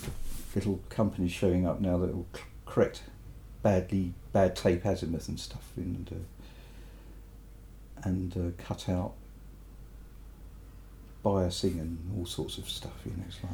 [0.54, 2.26] little companies showing up now that will
[2.64, 3.02] correct
[3.62, 9.14] badly bad tape azimuth and stuff, and uh, and uh, cut out
[11.24, 12.94] biasing and all sorts of stuff.
[13.04, 13.52] You know, it's like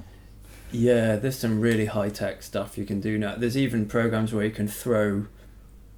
[0.70, 3.36] Yeah, there's some really high tech stuff you can do now.
[3.36, 5.26] There's even programs where you can throw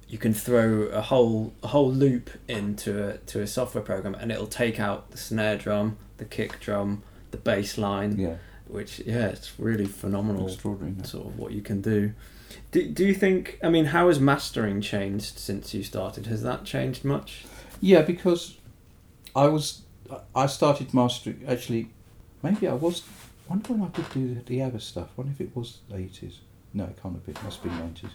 [0.07, 4.31] you can throw a whole a whole loop into a to a software program and
[4.31, 8.35] it'll take out the snare drum, the kick drum, the bass line, yeah,
[8.67, 11.05] which yeah, it's really phenomenal extraordinary.
[11.05, 12.13] sort of what you can do.
[12.71, 16.27] Do, do you think I mean how has mastering changed since you started?
[16.27, 17.45] Has that changed much?
[17.81, 18.57] Yeah, because
[19.35, 19.81] I was
[20.35, 21.89] I started mastering actually.
[22.43, 23.01] Maybe I was.
[23.47, 25.09] I wonder when I could do the, the ABBA stuff.
[25.17, 26.39] I wonder if it was the eighties.
[26.73, 27.35] No, it can't have been.
[27.35, 28.11] It must have been nineties.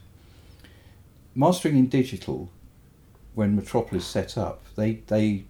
[1.35, 2.51] Mastering in digital,
[3.35, 5.45] when Metropolis set up, they they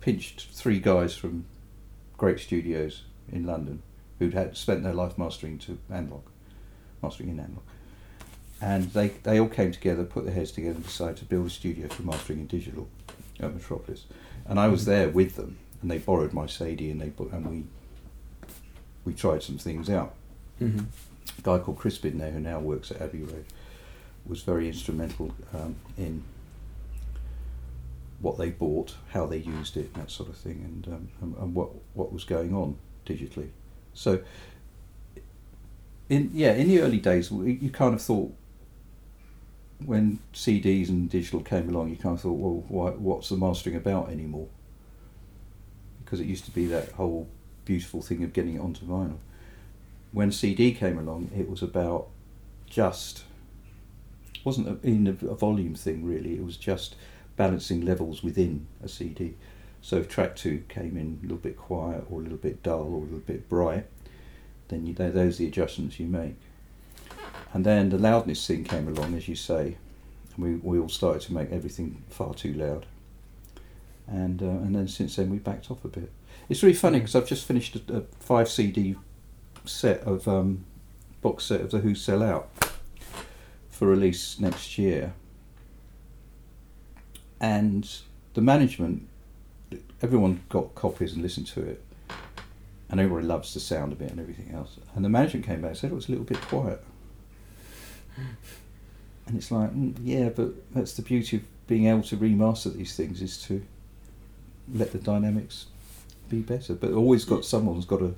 [0.00, 1.44] pinched three guys from
[2.16, 3.82] great studios in London
[4.18, 6.22] who'd had spent their life mastering to analog,
[7.02, 7.62] mastering in analog,
[8.60, 11.50] and they they all came together, put their heads together, and decided to build a
[11.50, 12.88] studio for mastering in digital
[13.40, 14.04] at Metropolis,
[14.46, 17.64] and I was there with them, and they borrowed my Sadie, and they and we
[19.04, 20.14] we tried some things out,
[20.60, 20.86] Mm-hmm.
[21.38, 23.44] a guy called Crispin there, who now works at Abbey Road,
[24.28, 26.22] was very instrumental um, in
[28.20, 31.54] what they bought, how they used it, that sort of thing, and um, and, and
[31.54, 33.48] what what was going on digitally.
[33.94, 34.20] So,
[36.08, 38.32] in yeah, in the early days, you kind of thought
[39.84, 43.76] when CDs and digital came along, you kind of thought, well, why, what's the mastering
[43.76, 44.48] about anymore?
[46.04, 47.28] Because it used to be that whole
[47.64, 49.18] beautiful thing of getting it onto vinyl.
[50.12, 52.08] When CD came along, it was about
[52.66, 53.24] just
[54.46, 56.34] wasn't a, in a, a volume thing really.
[56.34, 56.94] It was just
[57.36, 59.34] balancing levels within a CD.
[59.82, 62.82] So if track two came in a little bit quiet or a little bit dull
[62.82, 63.86] or a little bit bright,
[64.68, 66.36] then you, those are the adjustments you make.
[67.52, 69.76] And then the loudness thing came along, as you say,
[70.34, 72.86] and we, we all started to make everything far too loud.
[74.06, 76.12] And uh, and then since then we backed off a bit.
[76.48, 78.94] It's really funny because I've just finished a, a five CD
[79.64, 80.64] set of um,
[81.20, 82.48] box set of the Who Sell Out
[83.76, 85.12] for release next year.
[87.38, 87.86] And
[88.32, 89.06] the management,
[90.00, 91.84] everyone got copies and listened to it,
[92.88, 94.78] and everybody loves the sound of it and everything else.
[94.94, 96.82] And the management came back and said it was a little bit quiet.
[99.26, 102.96] And it's like, mm, yeah, but that's the beauty of being able to remaster these
[102.96, 103.62] things is to
[104.72, 105.66] let the dynamics
[106.30, 106.74] be better.
[106.74, 108.14] But always got someone's got a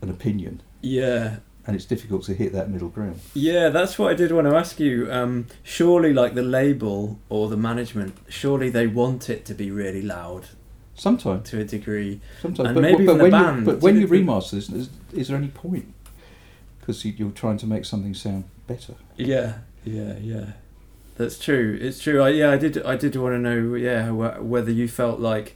[0.00, 1.38] an opinion, Yeah,
[1.68, 3.20] and it's difficult to hit that middle ground.
[3.34, 5.12] Yeah, that's what I did want to ask you.
[5.12, 10.00] Um, surely, like the label or the management, surely they want it to be really
[10.00, 10.48] loud
[10.94, 12.22] Sometimes, to a degree.
[12.40, 15.28] sometimes, but, maybe but the when band, you but when you remaster this, is, is
[15.28, 15.92] there any point?
[16.80, 18.94] Because you, you're trying to make something sound better.
[19.16, 20.46] Yeah, yeah, yeah.
[21.18, 21.76] That's true.
[21.78, 22.22] It's true.
[22.22, 22.82] I, yeah, I did.
[22.82, 23.74] I did want to know.
[23.74, 25.54] Yeah, wh- whether you felt like,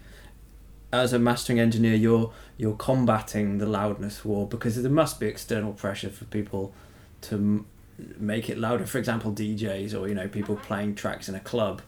[0.92, 2.32] as a mastering engineer, you're
[2.62, 6.72] you're combating the loudness war because there must be external pressure for people
[7.20, 7.66] to m-
[8.20, 8.86] make it louder.
[8.86, 11.82] For example, DJs or you know people playing tracks in a club.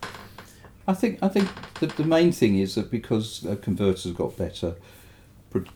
[0.89, 1.49] I think I think
[1.79, 4.75] the, the main thing is that because uh, converters got better,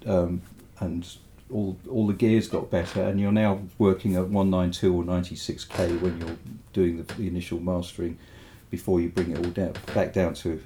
[0.05, 0.42] um,
[0.80, 1.09] and
[1.49, 5.05] all all the gears got better, and you're now working at one nine two or
[5.05, 6.36] ninety six k when you're
[6.72, 8.18] doing the, the initial mastering,
[8.68, 10.61] before you bring it all down back down to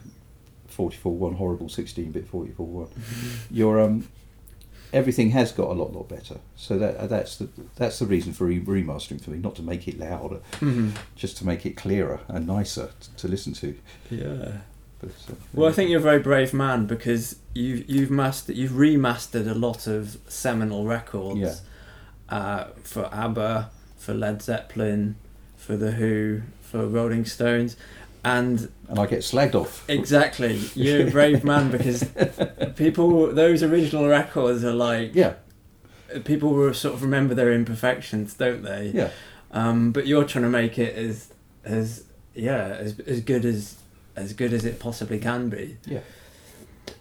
[0.68, 2.88] forty four one horrible sixteen bit forty four one.
[3.50, 4.08] Your um
[4.92, 6.36] everything has got a lot lot better.
[6.56, 9.98] So that that's the that's the reason for remastering for me, not to make it
[9.98, 10.90] louder, Mm-hmm.
[11.16, 13.74] just to make it clearer and nicer t- to listen to.
[14.10, 14.52] Yeah.
[15.00, 18.72] But, uh, Well, I think you're a very brave man because you've you've mastered you've
[18.72, 21.40] remastered a lot of seminal records.
[21.40, 21.54] Yeah.
[22.28, 23.68] Uh, for ABBA,
[23.98, 25.16] for Led Zeppelin,
[25.56, 27.76] for the Who, for Rolling Stones,
[28.24, 29.84] and and I get slagged off.
[29.88, 32.04] exactly you're a brave man because
[32.76, 35.34] people those original records are like Yeah,
[36.24, 38.92] people will sort of remember their imperfections, don't they?
[38.94, 39.10] yeah.
[39.50, 41.32] Um, but you're trying to make it as
[41.64, 42.04] as
[42.34, 43.76] yeah as as good as
[44.16, 45.76] as good as it possibly can be.
[45.86, 46.00] Yeah.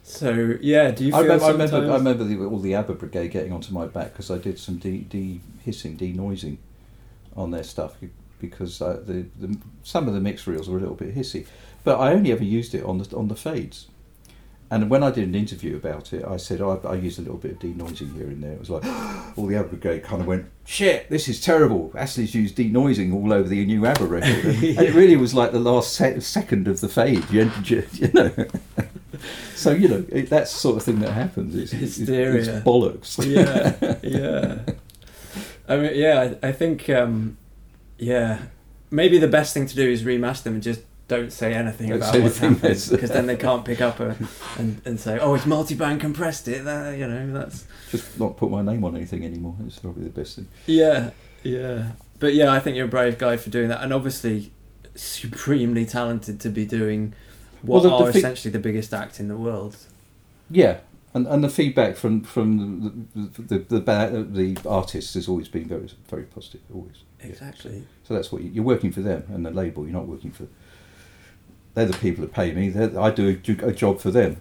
[0.04, 2.96] So yeah, do you feel I remember, I remember, I remember the, all the ABBA
[2.96, 6.58] brigade getting onto my back because I did some de, de hissing, de noising
[7.36, 7.96] on their stuff
[8.42, 11.46] because uh, the, the some of the mix reels were a little bit hissy,
[11.84, 13.88] but I only ever used it on the on the fades.
[14.72, 17.22] And when I did an interview about it, I said oh, I, I used a
[17.22, 18.54] little bit of denoising here and there.
[18.54, 18.86] It was like
[19.38, 23.32] all the ABBA brigade kind of went, "Shit, this is terrible." Astley's used denoising all
[23.32, 26.68] over the new ABBA record, and, and it really was like the last se- second
[26.68, 27.30] of the fade.
[27.30, 28.34] You, you, you know.
[29.56, 31.56] so you know it, that's the sort of thing that happens.
[31.56, 33.24] It's, it's, it's bollocks.
[33.24, 34.74] yeah, yeah.
[35.68, 37.38] I mean, yeah, I, I think, um,
[38.02, 38.40] yeah,
[38.90, 41.98] maybe the best thing to do is remaster them and just don't say anything Don't
[41.98, 44.16] about say what's happened because then they can't pick up a,
[44.58, 46.64] and and say, oh, it's multi-band compressed it.
[46.66, 49.56] That, you know, that's Just not put my name on anything anymore.
[49.66, 50.48] It's probably the best thing.
[50.66, 51.12] yeah,
[51.44, 51.92] yeah.
[52.20, 54.52] But yeah, I think you're a brave guy for doing that, and obviously
[54.96, 57.14] supremely talented to be doing
[57.62, 59.76] what Well, the- the are essentially the biggest act in the world.
[60.50, 60.80] Yeah,
[61.14, 65.68] and and the feedback from from the the the, ba- the artists has always been
[65.68, 66.62] very very positive.
[66.74, 67.04] Always.
[67.22, 67.30] Yeah.
[67.30, 67.84] Exactly.
[68.04, 69.84] So that's what you, you're working for them and the label.
[69.84, 70.48] You're not working for.
[71.74, 72.70] They're the people that pay me.
[72.70, 74.38] They're, I do a, a job for them.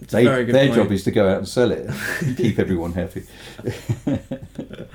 [0.00, 0.76] It's a They, very good their point.
[0.76, 1.90] job is to go out and sell it,
[2.36, 3.24] keep everyone happy.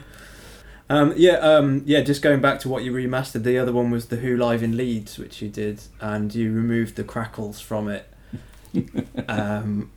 [0.89, 2.01] Um, yeah, um, yeah.
[2.01, 4.77] Just going back to what you remastered, the other one was the Who Live in
[4.77, 8.07] Leeds, which you did, and you removed the crackles from it.
[9.27, 9.91] um,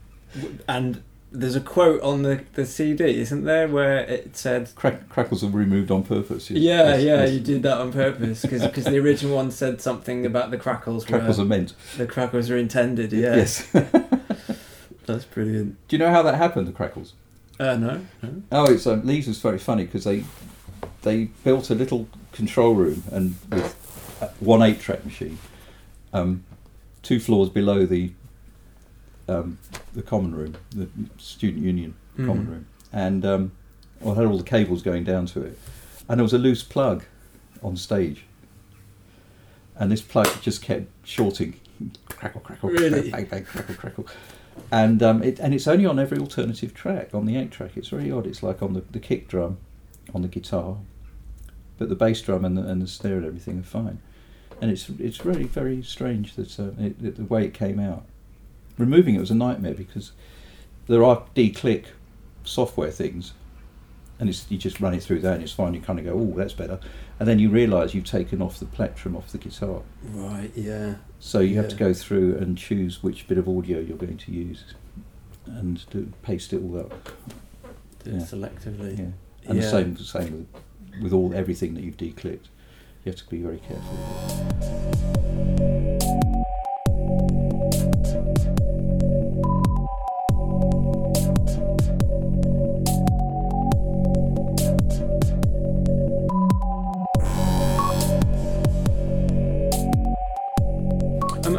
[0.67, 5.45] and there's a quote on the, the CD, isn't there, where it said, Crack, crackles
[5.45, 6.51] are removed on purpose.
[6.51, 6.59] yes.
[6.61, 7.33] "Yeah, Yes, yeah, yes.
[7.33, 11.05] you did that on purpose," because the original one said something about the crackles.
[11.05, 11.75] Crackles were, are meant.
[11.97, 13.13] the crackles are intended.
[13.13, 13.69] Yeah, Yes.
[15.07, 15.77] that's brilliant.
[15.89, 16.67] Do you know how that happened?
[16.69, 17.15] The crackles.
[17.61, 18.43] Uh, no, no.
[18.53, 20.25] Oh, it's um, Leeds was very funny because they
[21.03, 23.75] they built a little control room and with
[24.41, 25.39] one eight track machine,
[26.13, 26.45] um,
[27.03, 28.13] two floors below the
[29.29, 29.59] um,
[29.95, 32.49] the common room, the student union common Mhm.
[32.51, 33.53] room, and um,
[34.01, 35.59] well, had all the cables going down to it,
[36.09, 37.05] and there was a loose plug
[37.63, 38.25] on stage,
[39.77, 41.55] and this plug just kept shorting,
[42.09, 43.11] crackle, crackle, Really?
[43.11, 44.07] bang, bang, crackle, crackle,
[44.73, 47.77] and um, it and it's only on every alternative track on the eight track.
[47.77, 48.27] It's very odd.
[48.27, 49.59] It's like on the, the kick drum,
[50.15, 50.79] on the guitar,
[51.79, 53.99] but the bass drum and the, and the snare and everything are fine,
[54.61, 58.05] and it's it's really very strange that uh, it, it, the way it came out.
[58.79, 60.13] Removing it was a nightmare because
[60.87, 61.87] there are D-click
[62.45, 63.33] software things,
[64.21, 65.75] and it's you just run it through that and it's fine.
[65.75, 66.79] You kind of go, oh, that's better,
[67.19, 69.83] and then you realise you've taken off the plectrum off the guitar.
[70.13, 70.51] Right.
[70.55, 70.95] Yeah.
[71.19, 74.33] So you have to go through and choose which bit of audio you're going to
[74.33, 74.63] use,
[75.47, 77.09] and do, paste it all up.
[78.05, 78.21] Do it Yeah.
[78.21, 78.99] selectively.
[78.99, 79.05] Yeah,
[79.51, 79.71] and the Yeah.
[79.71, 80.47] same same
[80.93, 82.49] with, with all everything that you've declicked.
[83.05, 83.99] You have to be very careful.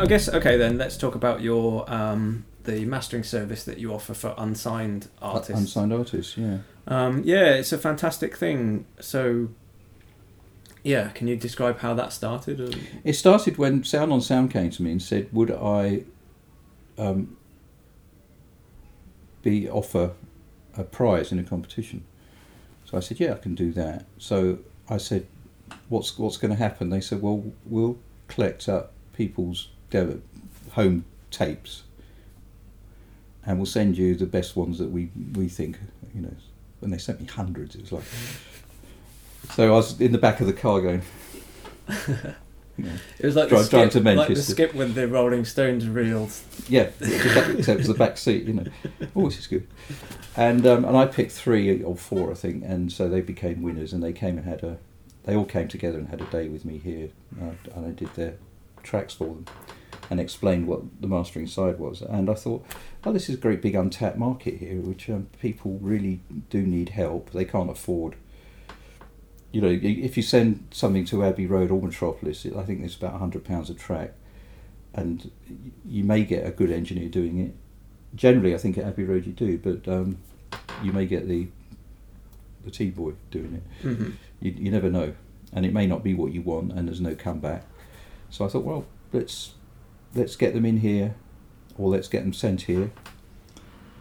[0.10, 0.78] Guess okay then.
[0.78, 5.60] Let's talk about your um, the mastering service that you offer for unsigned artists.
[5.60, 6.60] Unsigned artists, yeah.
[6.88, 8.86] Um, yeah, it's a fantastic thing.
[9.00, 9.50] So,
[10.84, 12.60] yeah, can you describe how that started?
[12.60, 12.72] Or-
[13.04, 16.04] It started when Sound on Sound came to me and said, "Would I
[16.98, 17.38] um,
[19.42, 20.12] be offer
[20.78, 22.04] a prize in a competition?"
[22.86, 25.28] So I said, "Yeah, I can do that." So I said,
[25.90, 27.98] "What's what's going to happen?" They said, "Well, we'll
[28.28, 29.70] collect up people's
[30.72, 31.84] home tapes,
[33.46, 35.78] and we'll send you the best ones that we we think."
[36.16, 36.34] You know,
[36.82, 38.04] And they sent me hundreds, it was like.
[39.56, 41.02] So I was in the back of the car going.
[41.88, 42.06] you
[42.78, 45.46] know, It was like Dri- the skip, drive to like the skip with the Rolling
[45.46, 46.44] Stones reels.
[46.68, 48.66] Yeah, except it was the back seat, you know.
[49.16, 49.68] Oh, this is good.
[50.36, 53.94] And um, and I picked three or four, I think, and so they became winners.
[53.94, 54.78] And they came and had a,
[55.26, 57.10] they all came together and had a day with me here,
[57.42, 58.36] uh, and I did their
[58.84, 59.46] tracks for them,
[60.10, 62.02] and explained what the mastering side was.
[62.02, 62.66] And I thought,
[63.04, 66.90] oh, this is a great big untapped market here, which um, people really do need
[66.90, 67.32] help.
[67.32, 68.16] They can't afford.
[69.52, 73.20] You know, if you send something to Abbey Road or Metropolis, I think it's about
[73.20, 74.14] hundred pounds a track
[74.94, 75.32] and
[75.86, 77.56] you may get a good engineer doing it.
[78.16, 80.18] Generally, I think at Abbey Road you do, but um,
[80.84, 81.48] you may get the
[82.66, 83.88] the T boy doing it.
[83.88, 84.10] Mm-hmm.
[84.42, 85.14] You, you never know,
[85.54, 87.64] and it may not be what you want, and there's no comeback.
[88.30, 89.54] So I thought, well, let's
[90.16, 91.16] let's get them in here,
[91.78, 92.92] or let's get them sent here,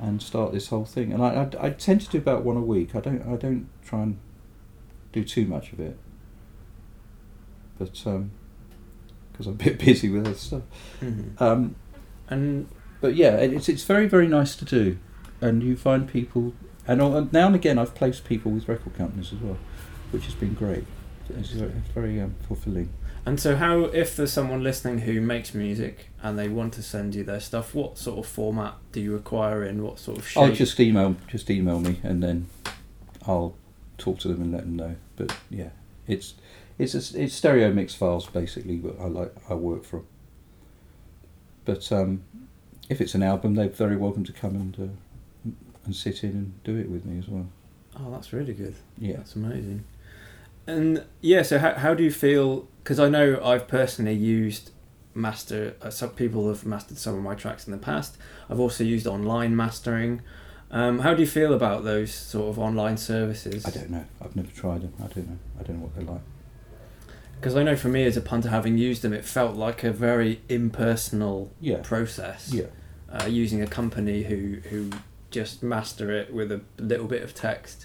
[0.00, 1.12] and start this whole thing.
[1.12, 2.94] And I, I, I tend to do about one a week.
[2.94, 4.18] I don't I don't try and
[5.12, 5.98] do too much of it,
[7.78, 10.62] but because I'm a bit busy with other stuff.
[11.00, 11.42] Mm-hmm.
[11.42, 11.76] Um,
[12.28, 12.68] And
[13.00, 14.98] but yeah, it's it's very very nice to do,
[15.40, 16.52] and you find people,
[16.86, 16.98] and
[17.32, 19.58] now and again I've placed people with record companies as well,
[20.10, 20.84] which has been great.
[21.30, 22.88] It's very, very um, fulfilling.
[23.28, 27.14] And so, how if there's someone listening who makes music and they want to send
[27.14, 29.82] you their stuff, what sort of format do you require in?
[29.82, 30.42] What sort of shape?
[30.42, 32.46] I'll just email just email me, and then
[33.26, 33.54] I'll
[33.98, 34.96] talk to them and let them know.
[35.16, 35.68] But yeah,
[36.06, 36.36] it's
[36.78, 38.78] it's a, it's stereo mix files basically.
[38.78, 40.06] What I like I work from.
[41.66, 42.22] But um,
[42.88, 45.50] if it's an album, they're very welcome to come and uh,
[45.84, 47.46] and sit in and do it with me as well.
[48.00, 48.74] Oh, that's really good.
[48.96, 49.16] Yeah.
[49.18, 49.84] That's amazing.
[50.66, 52.68] And yeah, so how, how do you feel?
[52.88, 54.70] Because I know I've personally used
[55.12, 55.74] master.
[55.82, 58.16] Uh, some people have mastered some of my tracks in the past.
[58.48, 60.22] I've also used online mastering.
[60.70, 63.66] Um, how do you feel about those sort of online services?
[63.66, 64.06] I don't know.
[64.22, 64.94] I've never tried them.
[65.00, 65.38] I don't know.
[65.60, 66.22] I don't know what they're like.
[67.38, 69.92] Because I know for me as a punter, having used them, it felt like a
[69.92, 71.80] very impersonal Yeah.
[71.82, 72.54] process.
[72.54, 72.68] Yeah.
[73.12, 74.90] uh, using a company who who
[75.30, 77.84] just master it with a little bit of text.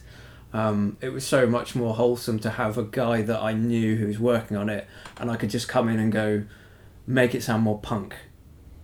[0.54, 4.06] Um, it was so much more wholesome to have a guy that I knew who
[4.08, 6.44] was working on it, and I could just come in and go,
[7.08, 8.16] make it sound more punk,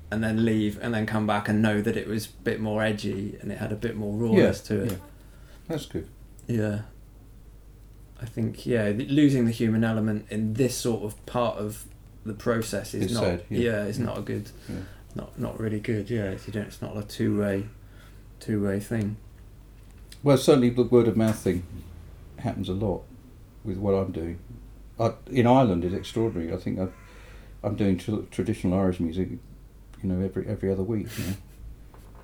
[0.09, 2.81] and then leave, and then come back and know that it was a bit more
[2.83, 4.91] edgy and it had a bit more rawness to it.
[4.91, 4.97] yeah.
[5.67, 6.07] That's good.
[6.47, 6.79] Yeah.
[8.21, 11.85] I think yeah, th- losing the human element in this sort of part of
[12.25, 13.59] the process is It's not sad, yeah.
[13.59, 13.83] yeah.
[13.85, 14.75] it's not a good Yeah.
[15.15, 16.09] not not really good.
[16.09, 16.63] Yeah, it's, you don't.
[16.65, 17.67] It's not a two way
[18.41, 19.17] two way thing.
[20.23, 21.63] Well, certainly the word of mouth thing
[22.37, 23.03] happens a lot
[23.63, 24.39] with what I'm doing.
[24.99, 26.53] I, in Ireland, it's extraordinary.
[26.53, 26.87] I think i
[27.63, 29.29] I'm doing tr- traditional Irish music,
[30.01, 31.33] you know, every every other week, you know,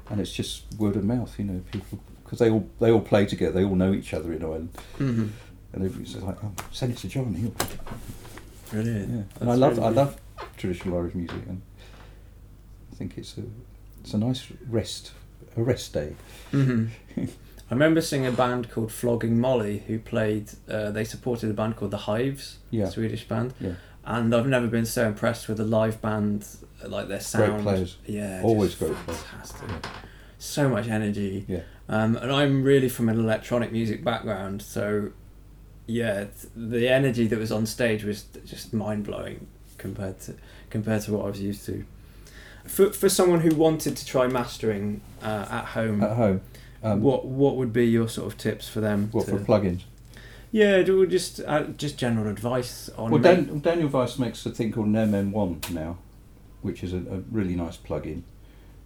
[0.09, 3.25] and it's just word of mouth, you know, people because they all they all play
[3.25, 4.69] together, they all know each other in Ireland,
[4.99, 5.27] Mm-hmm.
[5.73, 7.33] and everybody's like, oh, send it to Jon.
[7.33, 7.53] He'll.
[8.71, 9.09] Brilliant.
[9.13, 9.23] Yeah.
[9.41, 10.17] And I love really I love
[10.57, 11.61] traditional Irish music, and
[12.91, 13.43] I think it's a
[14.01, 15.11] it's a nice rest
[15.57, 16.15] a rest day.
[16.51, 16.85] hmm
[17.69, 20.51] I remember seeing a band called Flogging Molly who played.
[20.69, 22.85] Uh, they supported a band called The Hives, Yeah.
[22.85, 23.73] a Swedish band, Yeah.
[24.05, 26.45] and I've never been so impressed with a live band
[26.85, 27.53] like their sound.
[27.53, 27.97] Great players.
[28.05, 29.67] Yeah, Always great fantastic.
[30.37, 31.45] So much energy.
[31.47, 31.61] Yeah.
[31.89, 35.09] Um, and I'm really from an electronic music background, so
[35.87, 36.25] yeah,
[36.55, 39.47] the energy that was on stage was just mind blowing
[39.77, 40.35] compared to
[40.69, 41.83] compared to what I was used to.
[42.65, 46.41] For for someone who wanted to try mastering uh, at home, At home.
[46.85, 49.09] Um, what what would be your sort of tips for them?
[49.11, 49.81] what to, for plugins?
[50.55, 53.11] yeah, do- just uh, just general advice on.
[53.11, 55.97] Well, Dan, Daniel Weiss makes a thing called an MM1 now,
[56.61, 58.21] which is a, a really nice plugin,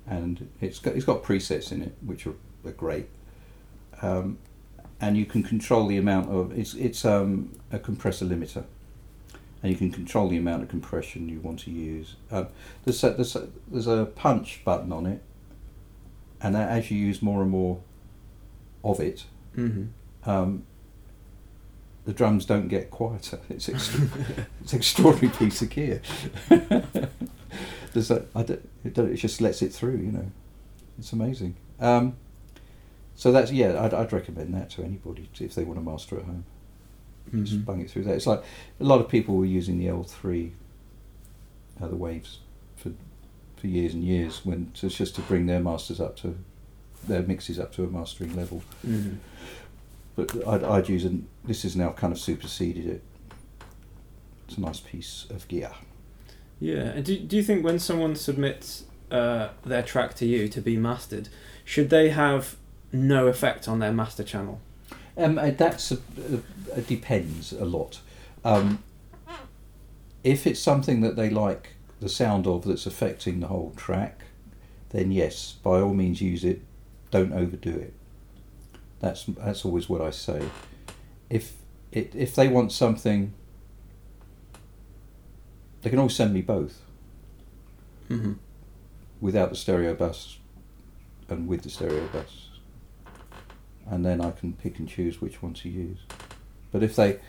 [0.07, 2.33] and it's got it's got presets in it which are,
[2.65, 3.07] are great,
[4.01, 4.39] um,
[4.99, 8.63] and you can control the amount of it's it's um, a compressor limiter,
[9.61, 12.15] and you can control the amount of compression you want to use.
[12.31, 12.47] Um,
[12.85, 15.21] there's a, there's a, there's a punch button on it,
[16.41, 17.81] and that as you use more and more
[18.83, 19.25] of it,
[19.55, 19.89] Mhm.
[20.25, 20.63] um,
[22.05, 23.39] the drums don't get quieter.
[23.49, 24.07] It's extra,
[24.61, 26.01] it's an extraordinary piece of gear.
[27.93, 30.31] There's a, I don't, it, don't, it just lets it through, you know.
[30.97, 31.55] It's amazing.
[31.79, 32.15] Um,
[33.15, 36.25] so that's yeah, I'd, I'd recommend that to anybody if they want to master at
[36.25, 36.45] home.
[37.43, 37.65] Just Mhm.
[37.65, 38.15] bang it through that.
[38.15, 38.43] It's like
[38.79, 40.51] a lot of people were using the L3,
[41.81, 42.39] uh, the waves,
[42.75, 42.91] for
[43.57, 46.35] for years and years when it's just to bring their masters up to
[47.07, 48.63] their mixes up to a mastering level.
[48.85, 49.17] Mhm.
[50.15, 51.27] But I'd, I'd use an.
[51.45, 53.03] This has now kind of superseded it.
[54.47, 55.71] It's a nice piece of gear.
[56.59, 60.59] Yeah, and do, do you think when someone submits uh, their track to you to
[60.61, 61.29] be mastered,
[61.63, 62.57] should they have
[62.91, 64.59] no effect on their master channel?
[65.15, 65.95] Um, uh, that's a,
[66.75, 68.01] a, a depends a lot.
[68.43, 68.83] Um,
[70.23, 74.21] if it's something that they like the sound of that's affecting the whole track,
[74.89, 76.61] then yes, by all means use it.
[77.11, 77.93] Don't overdo it.
[78.99, 80.47] That's that's always what I say.
[81.29, 81.53] If
[81.91, 83.33] it if they want something,
[85.81, 86.81] they can always send me both.
[88.09, 88.33] Mm-hmm.
[89.21, 90.39] without the stereo bus
[91.29, 92.47] and with the stereo bus.
[93.87, 95.99] And then I can pick and choose which one to use.
[96.71, 97.19] But if they,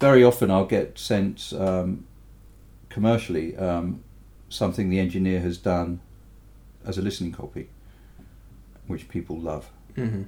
[0.00, 2.04] very often I'll get sent um,
[2.90, 4.04] commercially um,
[4.50, 6.00] something the engineer has done
[6.84, 7.70] as a listening copy,
[8.88, 9.70] which people love.
[9.96, 10.22] Mm-hmm.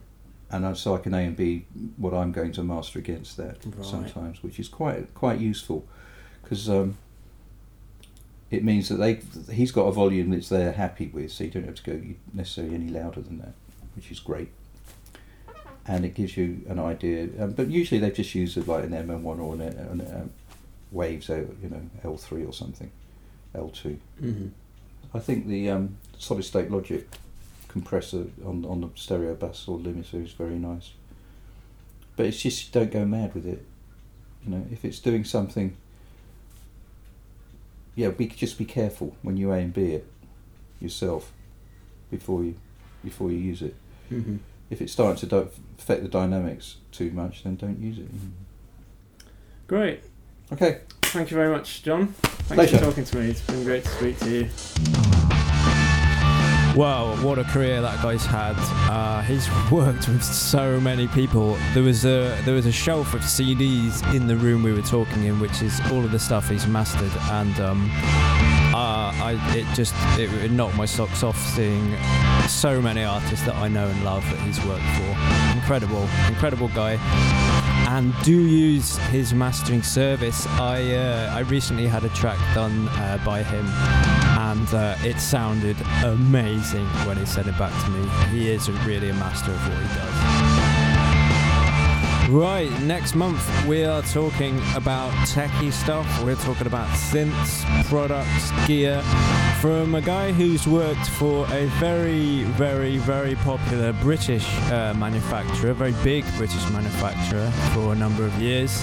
[0.52, 1.66] And so I can A and B
[1.96, 3.84] what I'm going to master against that Right.
[3.84, 5.86] sometimes, which is quite quite useful
[6.42, 6.96] because um,
[8.50, 9.20] it means that they
[9.52, 12.00] he's got a volume that's they're happy with, so you don't have to go
[12.34, 13.54] necessarily any louder than that,
[13.94, 14.50] which is great.
[15.86, 18.90] And it gives you an idea, um, but usually they've just use it like an
[18.90, 20.30] MM1 or an, an, um
[20.92, 22.90] Waves, uh, you know, L3 or something,
[23.54, 23.96] L2.
[24.20, 24.48] Mm-hmm.
[25.14, 27.08] I think the um, solid state logic
[27.70, 30.92] compressor on on the stereo bus or limiter is very nice.
[32.16, 33.64] But it's just don't go mad with it.
[34.44, 35.76] You know, if it's doing something,
[37.94, 40.06] yeah, be just be careful when you A and B it
[40.80, 41.32] yourself
[42.10, 42.56] before you
[43.04, 43.74] before you use it.
[44.10, 44.36] Mm-hmm.
[44.68, 45.48] If it's starting to di-
[45.78, 48.06] affect the dynamics too much, then don't use it.
[49.66, 50.02] Great.
[50.52, 50.80] Okay,
[51.10, 52.08] Thank you very much, Jon.
[52.08, 52.78] Thanks Pleasure.
[52.78, 53.30] for talking to me.
[53.30, 55.19] It's been great to speak to you.
[56.76, 58.54] Wow, what a career that guy's had.
[58.88, 61.58] Uh, he's worked with so many people.
[61.74, 65.24] There was a there was a shelf of CDs in the room we were talking
[65.24, 67.90] in, which is all of the stuff he's mastered, and um,
[68.72, 71.96] uh, I it just it, it knocked my socks off seeing
[72.46, 75.56] so many artists that I know and love that he's worked for.
[75.56, 76.92] Incredible, incredible guy.
[77.88, 80.46] And do use his mastering service.
[80.46, 83.66] I uh, I recently had a track done uh, by him,
[84.50, 88.08] and uh, it sounded amazing when he sent it back to me.
[88.30, 90.14] He is really a master of what he does.
[92.30, 96.06] Right, next month we are talking about techie stuff.
[96.24, 99.02] We're talking about synths, products, gear
[99.60, 105.94] from a guy who's worked for a very, very, very popular British uh, manufacturer, very
[106.02, 108.82] big British manufacturer for a number of years.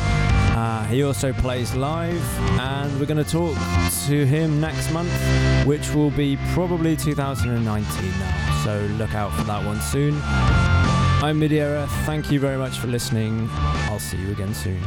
[0.57, 3.55] Uh, he also plays live, and we're going to talk
[4.07, 5.13] to him next month,
[5.67, 8.61] which will be probably 2019 now.
[8.63, 10.15] So look out for that one soon.
[11.21, 11.87] I'm midierror.
[12.07, 13.47] Thank you very much for listening.
[13.51, 14.81] I'll see you again soon.